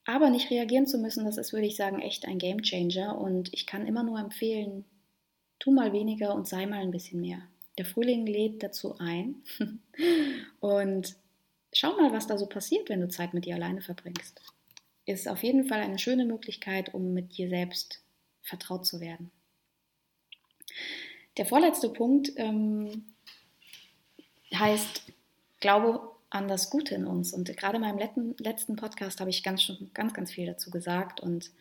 Aber 0.05 0.31
nicht 0.31 0.51
reagieren 0.51 0.87
zu 0.87 0.99
müssen, 0.99 1.25
das 1.25 1.39
ist, 1.39 1.53
würde 1.53 1.67
ich 1.67 1.77
sagen, 1.77 2.01
echt 2.01 2.27
ein 2.27 2.39
Game 2.39 2.63
Changer. 2.63 3.19
Und 3.19 3.53
ich 3.53 3.67
kann 3.67 3.87
immer 3.87 4.03
nur 4.03 4.21
empfehlen, 4.21 4.85
tu 5.59 5.73
mal 5.73 5.93
weniger 5.93 6.35
und 6.35 6.47
sei 6.47 6.67
mal 6.67 6.83
ein 6.83 6.91
bisschen 6.91 7.21
mehr. 7.21 7.41
Der 7.79 7.87
Frühling 7.87 8.27
lädt 8.27 8.63
dazu 8.63 8.99
ein. 8.99 9.43
und 10.61 11.17
schau 11.73 11.97
mal, 11.97 12.13
was 12.13 12.27
da 12.27 12.39
so 12.39 12.47
passiert, 12.47 12.89
wenn 12.89 13.01
du 13.01 13.09
Zeit 13.09 13.35
mit 13.35 13.47
dir 13.47 13.55
alleine 13.55 13.81
verbringst. 13.81 14.41
Ist 15.07 15.27
auf 15.27 15.43
jeden 15.43 15.65
Fall 15.65 15.81
eine 15.81 15.99
schöne 15.99 16.27
Möglichkeit, 16.27 16.95
um 16.95 17.15
mit 17.15 17.37
dir 17.37 17.49
selbst 17.49 18.03
vertraut 18.43 18.87
zu 18.87 19.01
werden. 19.01 19.31
Der 21.37 21.47
vorletzte 21.47 21.89
Punkt 21.89 22.31
ähm, 22.37 23.07
heißt, 24.55 25.03
glaube 25.61 26.14
an 26.35 26.49
das 26.49 26.69
Gute 26.69 26.97
in 26.97 27.07
uns. 27.07 27.33
Und 27.33 27.57
gerade 27.57 27.77
in 27.77 27.83
meinem 27.83 27.99
letzten 28.39 28.77
Podcast 28.77 29.21
habe 29.21 29.31
ich 29.31 29.45
ganz, 29.45 29.71
ganz, 29.95 30.13
ganz 30.15 30.33
viel 30.33 30.47
dazu 30.47 30.71
gesagt. 30.71 31.21
Und 31.21 31.53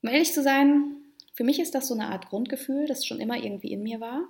um 0.00 0.08
ehrlich 0.08 0.32
zu 0.32 0.44
sein, 0.44 0.94
für 1.34 1.42
mich 1.42 1.58
ist 1.58 1.74
das 1.74 1.88
so 1.88 1.94
eine 1.94 2.06
Art 2.06 2.28
Grundgefühl, 2.28 2.86
das 2.86 3.04
schon 3.04 3.20
immer 3.20 3.36
irgendwie 3.36 3.72
in 3.72 3.82
mir 3.82 4.00
war. 4.00 4.28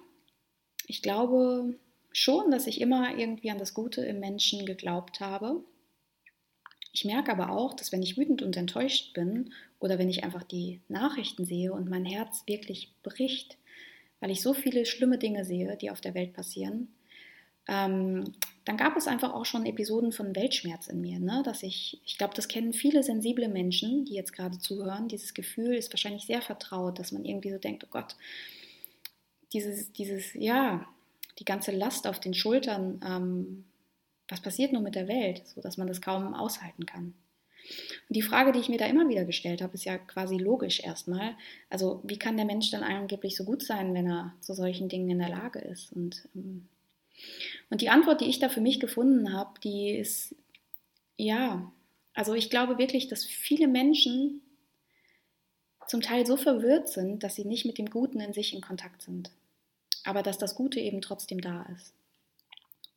Ich 0.86 1.02
glaube 1.02 1.76
schon, 2.10 2.50
dass 2.50 2.66
ich 2.66 2.80
immer 2.80 3.18
irgendwie 3.18 3.50
an 3.50 3.58
das 3.58 3.74
Gute 3.74 4.00
im 4.00 4.18
Menschen 4.18 4.64
geglaubt 4.64 5.20
habe. 5.20 5.62
Ich 6.94 7.04
merke 7.04 7.30
aber 7.30 7.50
auch, 7.50 7.74
dass 7.74 7.92
wenn 7.92 8.02
ich 8.02 8.16
wütend 8.16 8.40
und 8.40 8.56
enttäuscht 8.56 9.12
bin 9.12 9.52
oder 9.78 9.98
wenn 9.98 10.08
ich 10.08 10.24
einfach 10.24 10.42
die 10.42 10.80
Nachrichten 10.88 11.44
sehe 11.44 11.74
und 11.74 11.90
mein 11.90 12.06
Herz 12.06 12.44
wirklich 12.46 12.94
bricht, 13.02 13.58
weil 14.20 14.30
ich 14.30 14.40
so 14.40 14.54
viele 14.54 14.86
schlimme 14.86 15.18
Dinge 15.18 15.44
sehe, 15.44 15.76
die 15.76 15.90
auf 15.90 16.00
der 16.00 16.14
Welt 16.14 16.32
passieren, 16.32 16.88
ähm, 17.68 18.32
dann 18.68 18.76
gab 18.76 18.98
es 18.98 19.06
einfach 19.06 19.32
auch 19.32 19.46
schon 19.46 19.64
Episoden 19.64 20.12
von 20.12 20.36
Weltschmerz 20.36 20.88
in 20.88 21.00
mir, 21.00 21.18
ne? 21.18 21.42
dass 21.42 21.62
ich, 21.62 22.02
ich 22.04 22.18
glaube, 22.18 22.34
das 22.34 22.48
kennen 22.48 22.74
viele 22.74 23.02
sensible 23.02 23.48
Menschen, 23.48 24.04
die 24.04 24.12
jetzt 24.12 24.34
gerade 24.34 24.58
zuhören. 24.58 25.08
Dieses 25.08 25.32
Gefühl 25.32 25.74
ist 25.74 25.90
wahrscheinlich 25.90 26.26
sehr 26.26 26.42
vertraut, 26.42 26.98
dass 26.98 27.10
man 27.10 27.24
irgendwie 27.24 27.50
so 27.50 27.56
denkt, 27.56 27.82
oh 27.84 27.88
Gott, 27.90 28.14
dieses, 29.54 29.90
dieses, 29.94 30.34
ja, 30.34 30.86
die 31.38 31.46
ganze 31.46 31.70
Last 31.70 32.06
auf 32.06 32.20
den 32.20 32.34
Schultern, 32.34 33.00
ähm, 33.02 33.64
was 34.28 34.42
passiert 34.42 34.74
nun 34.74 34.82
mit 34.82 34.96
der 34.96 35.08
Welt, 35.08 35.46
so 35.46 35.62
dass 35.62 35.78
man 35.78 35.88
das 35.88 36.02
kaum 36.02 36.34
aushalten 36.34 36.84
kann. 36.84 37.14
Und 38.08 38.16
die 38.16 38.20
Frage, 38.20 38.52
die 38.52 38.60
ich 38.60 38.68
mir 38.68 38.76
da 38.76 38.84
immer 38.84 39.08
wieder 39.08 39.24
gestellt 39.24 39.62
habe, 39.62 39.72
ist 39.72 39.86
ja 39.86 39.96
quasi 39.96 40.36
logisch 40.36 40.80
erstmal. 40.80 41.36
Also 41.70 42.02
wie 42.04 42.18
kann 42.18 42.36
der 42.36 42.44
Mensch 42.44 42.70
dann 42.70 42.82
angeblich 42.82 43.34
so 43.34 43.44
gut 43.44 43.62
sein, 43.62 43.94
wenn 43.94 44.06
er 44.10 44.34
zu 44.42 44.52
solchen 44.52 44.90
Dingen 44.90 45.08
in 45.08 45.20
der 45.20 45.30
Lage 45.30 45.58
ist? 45.58 45.90
Und 45.90 46.28
ähm, 46.34 46.68
Und 47.70 47.80
die 47.80 47.90
Antwort, 47.90 48.20
die 48.20 48.26
ich 48.26 48.38
da 48.38 48.48
für 48.48 48.60
mich 48.60 48.80
gefunden 48.80 49.32
habe, 49.32 49.58
die 49.60 49.90
ist, 49.90 50.34
ja, 51.16 51.70
also 52.14 52.34
ich 52.34 52.50
glaube 52.50 52.78
wirklich, 52.78 53.08
dass 53.08 53.24
viele 53.24 53.68
Menschen 53.68 54.42
zum 55.86 56.00
Teil 56.00 56.26
so 56.26 56.36
verwirrt 56.36 56.88
sind, 56.88 57.22
dass 57.22 57.34
sie 57.34 57.44
nicht 57.44 57.64
mit 57.64 57.78
dem 57.78 57.90
Guten 57.90 58.20
in 58.20 58.32
sich 58.32 58.54
in 58.54 58.60
Kontakt 58.60 59.02
sind. 59.02 59.30
Aber 60.04 60.22
dass 60.22 60.38
das 60.38 60.54
Gute 60.54 60.80
eben 60.80 61.00
trotzdem 61.00 61.40
da 61.40 61.62
ist. 61.74 61.94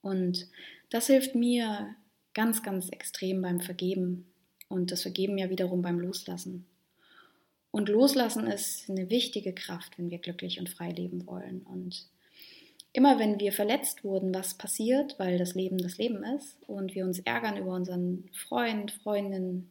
Und 0.01 0.47
das 0.89 1.07
hilft 1.07 1.35
mir 1.35 1.95
ganz, 2.33 2.63
ganz 2.63 2.89
extrem 2.89 3.41
beim 3.41 3.61
Vergeben 3.61 4.31
und 4.67 4.91
das 4.91 5.01
Vergeben 5.01 5.37
ja 5.37 5.49
wiederum 5.49 5.81
beim 5.81 5.99
Loslassen. 5.99 6.65
Und 7.71 7.87
Loslassen 7.87 8.47
ist 8.47 8.89
eine 8.89 9.09
wichtige 9.09 9.53
Kraft, 9.53 9.97
wenn 9.97 10.09
wir 10.09 10.17
glücklich 10.17 10.59
und 10.59 10.69
frei 10.69 10.91
leben 10.91 11.25
wollen. 11.25 11.61
Und 11.61 12.07
immer 12.93 13.19
wenn 13.19 13.39
wir 13.39 13.53
verletzt 13.53 14.03
wurden, 14.03 14.33
was 14.33 14.55
passiert, 14.55 15.17
weil 15.17 15.37
das 15.37 15.55
Leben 15.55 15.77
das 15.77 15.97
Leben 15.97 16.23
ist 16.23 16.57
und 16.67 16.93
wir 16.93 17.05
uns 17.05 17.19
ärgern 17.19 17.57
über 17.57 17.73
unseren 17.73 18.29
Freund, 18.33 18.91
Freundin, 18.91 19.69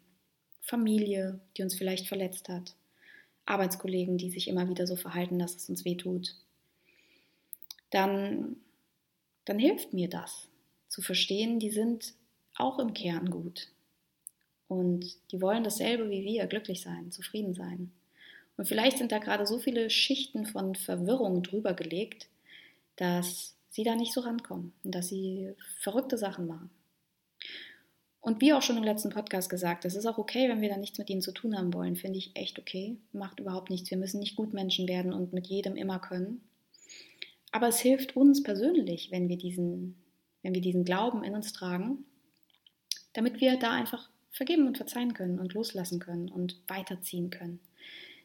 Familie, 0.62 1.40
die 1.56 1.62
uns 1.62 1.74
vielleicht 1.74 2.08
verletzt 2.08 2.48
hat, 2.48 2.74
Arbeitskollegen, 3.44 4.18
die 4.18 4.30
sich 4.30 4.48
immer 4.48 4.68
wieder 4.68 4.86
so 4.86 4.96
verhalten, 4.96 5.38
dass 5.38 5.56
es 5.56 5.68
uns 5.68 5.84
wehtut, 5.84 6.34
dann, 7.90 8.56
dann 9.44 9.58
hilft 9.58 9.92
mir 9.92 10.08
das 10.08 10.48
zu 10.88 11.02
verstehen, 11.02 11.58
die 11.58 11.70
sind 11.70 12.14
auch 12.56 12.78
im 12.78 12.94
Kern 12.94 13.30
gut. 13.30 13.68
Und 14.68 15.16
die 15.32 15.40
wollen 15.40 15.64
dasselbe 15.64 16.08
wie 16.10 16.24
wir, 16.24 16.46
glücklich 16.46 16.82
sein, 16.82 17.10
zufrieden 17.10 17.54
sein. 17.54 17.90
Und 18.56 18.66
vielleicht 18.66 18.98
sind 18.98 19.10
da 19.10 19.18
gerade 19.18 19.46
so 19.46 19.58
viele 19.58 19.90
Schichten 19.90 20.46
von 20.46 20.76
Verwirrung 20.76 21.42
drüber 21.42 21.74
gelegt, 21.74 22.28
dass 23.00 23.56
sie 23.70 23.82
da 23.82 23.94
nicht 23.94 24.12
so 24.12 24.20
rankommen 24.20 24.74
und 24.84 24.94
dass 24.94 25.08
sie 25.08 25.54
verrückte 25.80 26.18
Sachen 26.18 26.46
machen. 26.46 26.70
Und 28.20 28.42
wie 28.42 28.52
auch 28.52 28.60
schon 28.60 28.76
im 28.76 28.84
letzten 28.84 29.08
Podcast 29.08 29.48
gesagt, 29.48 29.86
es 29.86 29.94
ist 29.94 30.04
auch 30.04 30.18
okay, 30.18 30.50
wenn 30.50 30.60
wir 30.60 30.68
da 30.68 30.76
nichts 30.76 30.98
mit 30.98 31.08
ihnen 31.08 31.22
zu 31.22 31.32
tun 31.32 31.56
haben 31.56 31.72
wollen, 31.72 31.96
finde 31.96 32.18
ich 32.18 32.36
echt 32.36 32.58
okay. 32.58 32.98
Macht 33.12 33.40
überhaupt 33.40 33.70
nichts. 33.70 33.90
Wir 33.90 33.96
müssen 33.96 34.20
nicht 34.20 34.36
Gutmenschen 34.36 34.86
werden 34.86 35.14
und 35.14 35.32
mit 35.32 35.46
jedem 35.46 35.76
immer 35.76 35.98
können. 35.98 36.42
Aber 37.52 37.68
es 37.68 37.80
hilft 37.80 38.16
uns 38.16 38.42
persönlich, 38.42 39.10
wenn 39.10 39.30
wir 39.30 39.38
diesen, 39.38 39.96
wenn 40.42 40.54
wir 40.54 40.60
diesen 40.60 40.84
Glauben 40.84 41.24
in 41.24 41.34
uns 41.34 41.54
tragen, 41.54 42.04
damit 43.14 43.40
wir 43.40 43.58
da 43.58 43.72
einfach 43.72 44.10
vergeben 44.30 44.66
und 44.66 44.76
verzeihen 44.76 45.14
können 45.14 45.40
und 45.40 45.54
loslassen 45.54 45.98
können 46.00 46.28
und 46.28 46.60
weiterziehen 46.68 47.30
können. 47.30 47.60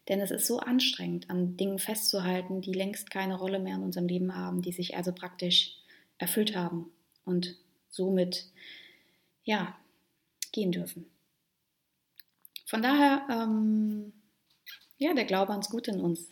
Denn 0.07 0.21
es 0.21 0.31
ist 0.31 0.45
so 0.45 0.59
anstrengend, 0.59 1.29
an 1.29 1.57
Dingen 1.57 1.79
festzuhalten, 1.79 2.61
die 2.61 2.73
längst 2.73 3.09
keine 3.09 3.37
Rolle 3.37 3.59
mehr 3.59 3.75
in 3.75 3.83
unserem 3.83 4.07
Leben 4.07 4.35
haben, 4.35 4.61
die 4.61 4.71
sich 4.71 4.95
also 4.95 5.11
praktisch 5.11 5.77
erfüllt 6.17 6.55
haben 6.55 6.91
und 7.25 7.57
somit, 7.89 8.45
ja, 9.43 9.75
gehen 10.51 10.71
dürfen. 10.71 11.07
Von 12.65 12.81
daher, 12.81 13.27
ähm, 13.29 14.13
ja, 14.97 15.13
der 15.13 15.25
Glaube 15.25 15.51
ans 15.51 15.69
Gute 15.69 15.91
in 15.91 16.01
uns 16.01 16.31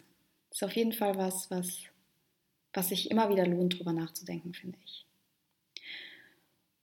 ist 0.52 0.64
auf 0.64 0.76
jeden 0.76 0.94
Fall 0.94 1.18
was, 1.18 1.50
was, 1.50 1.80
was 2.74 2.90
sich 2.90 3.12
immer 3.12 3.30
wieder 3.30 3.46
lohnt, 3.48 3.78
drüber 3.78 3.94
nachzudenken, 3.94 4.54
finde 4.54 4.78
ich. 4.86 5.06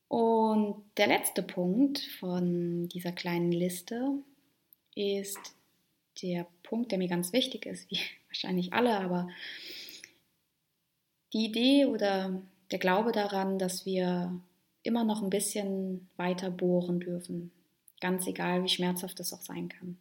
Und 0.08 0.82
der 0.96 1.06
letzte 1.06 1.42
Punkt 1.42 2.00
von 2.18 2.88
dieser 2.88 3.12
kleinen 3.12 3.52
Liste 3.52 4.18
ist 4.96 5.54
der 6.22 6.46
Punkt, 6.62 6.90
der 6.90 6.98
mir 6.98 7.08
ganz 7.08 7.32
wichtig 7.32 7.66
ist, 7.66 7.90
wie 7.90 7.98
wahrscheinlich 8.28 8.72
alle, 8.72 8.98
aber 8.98 9.28
die 11.32 11.44
Idee 11.44 11.86
oder 11.86 12.42
der 12.70 12.78
Glaube 12.78 13.12
daran, 13.12 13.58
dass 13.58 13.86
wir 13.86 14.34
immer 14.82 15.04
noch 15.04 15.22
ein 15.22 15.30
bisschen 15.30 16.08
weiter 16.16 16.50
bohren 16.50 17.00
dürfen, 17.00 17.50
ganz 18.00 18.26
egal, 18.26 18.64
wie 18.64 18.68
schmerzhaft 18.68 19.20
das 19.20 19.32
auch 19.32 19.42
sein 19.42 19.68
kann. 19.68 19.98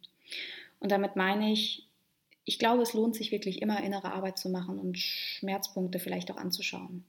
Und 0.78 0.90
damit 0.90 1.16
meine 1.16 1.52
ich, 1.52 1.86
ich 2.44 2.58
glaube, 2.58 2.82
es 2.82 2.94
lohnt 2.94 3.14
sich 3.14 3.32
wirklich 3.32 3.60
immer 3.62 3.82
innere 3.82 4.12
Arbeit 4.12 4.38
zu 4.38 4.48
machen 4.48 4.78
und 4.78 4.98
Schmerzpunkte 4.98 5.98
vielleicht 5.98 6.30
auch 6.30 6.36
anzuschauen. 6.36 7.04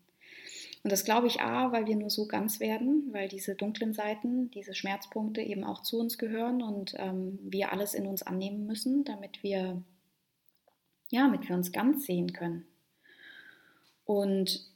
Und 0.84 0.92
das 0.92 1.04
glaube 1.04 1.28
ich 1.28 1.42
A, 1.42 1.72
weil 1.72 1.86
wir 1.86 1.96
nur 1.96 2.10
so 2.10 2.28
ganz 2.28 2.60
werden, 2.60 3.10
weil 3.12 3.28
diese 3.28 3.56
dunklen 3.56 3.94
Seiten, 3.94 4.50
diese 4.52 4.74
Schmerzpunkte 4.74 5.42
eben 5.42 5.64
auch 5.64 5.84
zu 5.84 6.00
uns 6.00 6.18
gehören 6.18 6.64
und 6.64 6.96
ähm, 6.98 7.38
wir 7.44 7.72
alles 7.72 7.94
in 7.94 8.08
uns 8.08 8.24
annehmen 8.24 8.66
müssen, 8.66 9.04
damit 9.04 9.44
wir, 9.44 9.82
ja, 11.10 11.28
damit 11.28 11.48
wir 11.48 11.56
uns 11.56 11.72
ganz 11.72 12.06
sehen 12.06 12.34
können. 12.34 12.66
Und 14.06 14.72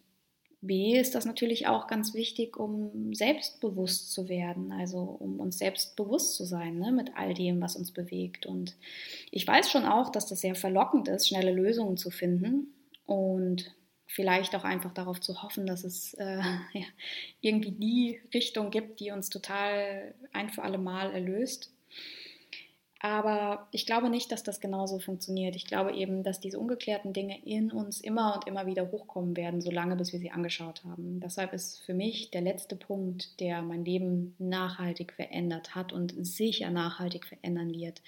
B 0.62 0.98
ist 0.98 1.15
das 1.15 1.26
natürlich 1.26 1.68
auch 1.68 1.88
ganz 1.88 2.13
wichtig, 2.13 2.58
um 2.58 3.13
selbstbewusst 3.13 4.12
zu 4.12 4.30
werden, 4.30 4.72
also 4.72 5.00
um 5.00 5.39
uns 5.39 5.58
selbst 5.58 5.96
bewusst 5.96 6.36
zu 6.36 6.46
sein 6.46 6.80
ne, 6.80 6.91
mit 6.91 7.12
all 7.15 7.34
dem, 7.34 7.62
was 7.62 7.76
uns 7.76 7.91
bewegt. 7.91 8.46
Und 8.46 8.76
ich 9.32 9.48
weiß 9.48 9.72
schon 9.72 9.86
auch, 9.86 10.10
dass 10.12 10.28
das 10.28 10.41
sehr 10.41 10.56
verlockend 10.56 11.08
ist, 11.08 11.28
schnelle 11.28 11.52
Lösungen 11.52 11.98
zu 11.98 12.10
finden. 12.10 12.74
Und 13.06 13.76
vielleicht 14.08 14.56
auch 14.56 14.63
einfach 14.63 14.94
darauf 14.94 15.20
zu 15.20 15.41
hoffen, 15.41 15.65
dass 15.65 15.84
es 15.84 16.13
äh, 16.15 16.38
ja, 16.74 16.86
irgendwie 17.41 17.72
die 17.72 18.22
Richtung 18.34 18.70
gibt, 18.70 19.00
die 19.00 19.12
uns 19.12 19.30
total 19.30 20.13
ein 20.34 20.50
für 20.50 20.63
alle 20.63 20.78
Mal 20.78 21.12
erlöst. 21.12 21.72
Aber 23.06 23.68
ich 23.72 23.86
glaube 23.86 24.10
nicht, 24.10 24.32
dass 24.32 24.41
das 24.41 24.60
genauso 24.60 24.98
funktioniert. 24.98 25.56
Ich 25.56 25.68
glaube 25.68 25.94
eben, 25.94 26.24
dass 26.24 26.39
diese 26.39 26.58
ungeklärten 26.58 27.13
Dinge 27.13 27.38
in 27.46 27.72
uns 27.72 28.02
immer 28.02 28.34
und 28.34 28.48
immer 28.48 28.65
wieder 28.65 28.89
hochkommen 28.89 29.38
werden, 29.38 29.62
solange 29.62 29.96
bis 29.96 30.12
wir 30.12 30.20
sie 30.20 30.32
angeschaut 30.32 30.84
haben. 30.86 31.20
Deshalb 31.20 31.54
ist 31.54 31.84
für 31.84 31.94
mich 31.94 32.32
der 32.32 32.41
letzte 32.41 32.76
Punkt, 32.76 33.39
der 33.39 33.62
mein 33.62 33.86
Leben 33.86 34.34
nachhaltig 34.39 35.13
verändert 35.13 35.76
hat 35.76 35.94
und 35.94 36.15
sicher 36.26 36.72
nachhaltig 36.72 37.26
verändern 37.26 37.72
wird, 37.72 38.02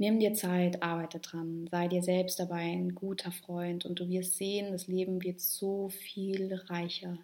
Nimm 0.00 0.18
dir 0.18 0.32
Zeit, 0.32 0.82
arbeite 0.82 1.18
dran, 1.18 1.68
sei 1.70 1.86
dir 1.86 2.02
selbst 2.02 2.40
dabei 2.40 2.62
ein 2.62 2.94
guter 2.94 3.32
Freund 3.32 3.84
und 3.84 4.00
du 4.00 4.08
wirst 4.08 4.38
sehen, 4.38 4.72
das 4.72 4.86
Leben 4.86 5.22
wird 5.22 5.42
so 5.42 5.90
viel 5.90 6.54
reicher. 6.68 7.18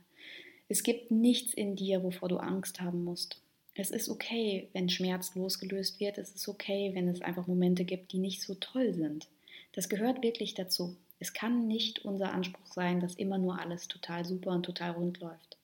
Es 0.68 0.82
gibt 0.82 1.10
nichts 1.10 1.54
in 1.54 1.74
dir, 1.74 2.02
wovor 2.02 2.28
du 2.28 2.36
Angst 2.36 2.82
haben 2.82 3.02
musst. 3.02 3.40
Es 3.74 3.90
ist 3.90 4.10
okay, 4.10 4.68
wenn 4.74 4.90
Schmerz 4.90 5.34
losgelöst 5.34 6.00
wird. 6.00 6.18
Es 6.18 6.34
ist 6.34 6.48
okay, 6.48 6.90
wenn 6.92 7.08
es 7.08 7.22
einfach 7.22 7.46
Momente 7.46 7.86
gibt, 7.86 8.12
die 8.12 8.18
nicht 8.18 8.42
so 8.42 8.54
toll 8.56 8.92
sind. 8.92 9.26
Das 9.72 9.88
gehört 9.88 10.22
wirklich 10.22 10.52
dazu. 10.52 10.98
Es 11.18 11.32
kann 11.32 11.66
nicht 11.66 12.04
unser 12.04 12.34
Anspruch 12.34 12.66
sein, 12.66 13.00
dass 13.00 13.14
immer 13.14 13.38
nur 13.38 13.58
alles 13.58 13.88
total 13.88 14.26
super 14.26 14.50
und 14.50 14.64
total 14.64 14.90
rund 14.90 15.20
läuft. 15.20 15.56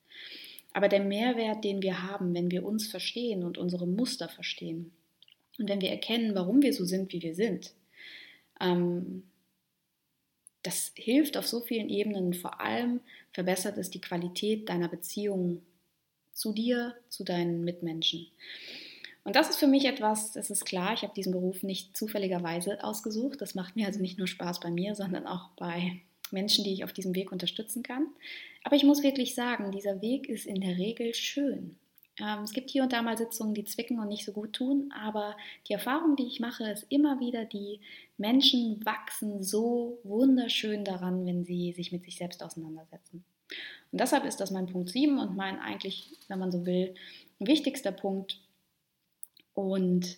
Aber 0.72 0.88
der 0.88 1.04
Mehrwert, 1.04 1.62
den 1.62 1.82
wir 1.82 2.04
haben, 2.04 2.32
wenn 2.32 2.50
wir 2.50 2.64
uns 2.64 2.86
verstehen 2.86 3.44
und 3.44 3.58
unsere 3.58 3.86
Muster 3.86 4.30
verstehen, 4.30 4.92
und 5.58 5.68
wenn 5.68 5.80
wir 5.80 5.90
erkennen, 5.90 6.34
warum 6.34 6.62
wir 6.62 6.72
so 6.72 6.84
sind, 6.84 7.12
wie 7.12 7.22
wir 7.22 7.34
sind, 7.34 7.72
ähm, 8.60 9.24
das 10.62 10.92
hilft 10.94 11.36
auf 11.36 11.46
so 11.46 11.60
vielen 11.60 11.88
Ebenen. 11.88 12.34
Vor 12.34 12.60
allem 12.60 13.00
verbessert 13.32 13.78
es 13.78 13.90
die 13.90 14.00
Qualität 14.00 14.68
deiner 14.68 14.88
Beziehung 14.88 15.62
zu 16.32 16.52
dir, 16.52 16.94
zu 17.08 17.24
deinen 17.24 17.64
Mitmenschen. 17.64 18.28
Und 19.24 19.36
das 19.36 19.50
ist 19.50 19.58
für 19.58 19.66
mich 19.66 19.84
etwas, 19.84 20.32
das 20.32 20.50
ist 20.50 20.64
klar, 20.64 20.94
ich 20.94 21.02
habe 21.02 21.14
diesen 21.14 21.32
Beruf 21.32 21.62
nicht 21.62 21.96
zufälligerweise 21.96 22.82
ausgesucht. 22.82 23.40
Das 23.40 23.54
macht 23.54 23.76
mir 23.76 23.86
also 23.86 24.00
nicht 24.00 24.18
nur 24.18 24.26
Spaß 24.26 24.60
bei 24.60 24.70
mir, 24.70 24.94
sondern 24.94 25.26
auch 25.26 25.50
bei 25.56 26.00
Menschen, 26.32 26.64
die 26.64 26.72
ich 26.72 26.84
auf 26.84 26.92
diesem 26.92 27.14
Weg 27.14 27.30
unterstützen 27.30 27.82
kann. 27.82 28.06
Aber 28.64 28.74
ich 28.74 28.84
muss 28.84 29.02
wirklich 29.02 29.34
sagen, 29.34 29.70
dieser 29.70 30.00
Weg 30.00 30.28
ist 30.28 30.46
in 30.46 30.60
der 30.60 30.76
Regel 30.76 31.14
schön. 31.14 31.76
Ähm, 32.22 32.44
es 32.44 32.52
gibt 32.52 32.70
hier 32.70 32.84
und 32.84 32.92
da 32.92 33.02
mal 33.02 33.18
Sitzungen, 33.18 33.54
die 33.54 33.64
zwicken 33.64 33.98
und 33.98 34.08
nicht 34.08 34.24
so 34.24 34.32
gut 34.32 34.52
tun, 34.52 34.92
aber 34.96 35.36
die 35.66 35.72
Erfahrung, 35.72 36.14
die 36.14 36.26
ich 36.26 36.38
mache, 36.38 36.70
ist 36.70 36.86
immer 36.88 37.18
wieder, 37.18 37.44
die 37.44 37.80
Menschen 38.16 38.84
wachsen 38.84 39.42
so 39.42 39.98
wunderschön 40.04 40.84
daran, 40.84 41.26
wenn 41.26 41.44
sie 41.44 41.72
sich 41.72 41.90
mit 41.90 42.04
sich 42.04 42.16
selbst 42.16 42.42
auseinandersetzen. 42.42 43.24
Und 43.90 44.00
deshalb 44.00 44.24
ist 44.24 44.40
das 44.40 44.50
mein 44.50 44.66
Punkt 44.66 44.90
7 44.90 45.18
und 45.18 45.36
mein 45.36 45.58
eigentlich, 45.58 46.10
wenn 46.28 46.38
man 46.38 46.52
so 46.52 46.64
will, 46.64 46.94
wichtigster 47.40 47.92
Punkt. 47.92 48.40
Und 49.54 50.16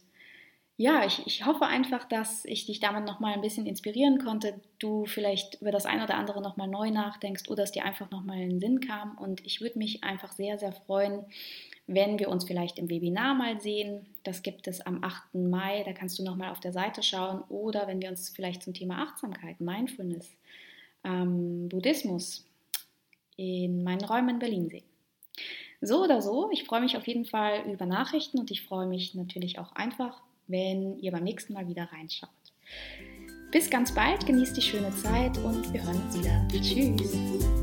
ja, 0.77 1.07
ich, 1.07 1.25
ich 1.27 1.47
hoffe 1.47 1.67
einfach, 1.67 2.05
dass 2.05 2.45
ich 2.47 2.67
dich 2.67 2.81
damit 2.81 3.05
nochmal 3.05 3.35
ein 3.35 3.41
bisschen 3.41 3.67
inspirieren 3.67 4.19
konnte, 4.19 4.61
du 4.81 5.07
vielleicht 5.07 5.61
über 5.61 5.71
das 5.71 5.87
eine 5.87 6.03
oder 6.03 6.17
andere 6.17 6.43
nochmal 6.43 6.67
neu 6.67 6.91
nachdenkst 6.91 7.49
oder 7.49 7.63
es 7.63 7.71
dir 7.71 7.85
einfach 7.85 8.11
nochmal 8.11 8.41
in 8.41 8.51
den 8.51 8.61
Sinn 8.61 8.81
kam. 8.81 9.17
Und 9.17 9.45
ich 9.47 9.61
würde 9.61 9.79
mich 9.79 10.03
einfach 10.03 10.33
sehr, 10.33 10.59
sehr 10.59 10.73
freuen, 10.73 11.25
wenn 11.87 12.19
wir 12.19 12.29
uns 12.29 12.45
vielleicht 12.45 12.79
im 12.79 12.91
Webinar 12.91 13.35
mal 13.35 13.61
sehen. 13.61 14.07
Das 14.25 14.43
gibt 14.43 14.67
es 14.67 14.81
am 14.81 15.05
8. 15.05 15.35
Mai, 15.35 15.85
da 15.85 15.93
kannst 15.93 16.19
du 16.19 16.25
nochmal 16.25 16.51
auf 16.51 16.61
der 16.61 16.73
Seite 16.73 17.05
schauen. 17.05 17.43
Oder 17.49 17.87
wenn 17.87 18.03
wir 18.03 18.09
uns 18.09 18.31
vielleicht 18.31 18.65
zum 18.65 18.75
Thema 18.75 19.01
Achtsamkeit, 19.01 19.61
Mindfulness, 19.61 20.37
ähm, 21.05 21.69
Buddhismus 21.69 22.45
in 23.37 23.85
meinen 23.85 24.05
Räumen 24.05 24.31
in 24.31 24.39
Berlin 24.41 24.69
sehen. 24.69 24.85
So 25.81 26.03
oder 26.03 26.21
so, 26.21 26.51
ich 26.51 26.65
freue 26.65 26.81
mich 26.81 26.97
auf 26.97 27.07
jeden 27.07 27.27
Fall 27.27 27.71
über 27.71 27.87
Nachrichten 27.87 28.41
und 28.41 28.51
ich 28.51 28.63
freue 28.63 28.87
mich 28.87 29.15
natürlich 29.15 29.59
auch 29.59 29.73
einfach, 29.73 30.21
wenn 30.47 30.99
ihr 30.99 31.13
beim 31.13 31.25
nächsten 31.25 31.53
Mal 31.53 31.69
wieder 31.69 31.89
reinschaut. 31.93 32.31
Bis 33.53 33.71
ganz 33.71 33.95
bald, 33.95 34.27
genießt 34.27 34.57
die 34.57 34.63
schöne 34.63 34.91
Zeit 34.97 35.39
und 35.39 35.73
wir 35.73 35.83
hören 35.85 36.03
uns 36.03 36.19
wieder. 36.19 36.47
Tschüss. 36.51 37.54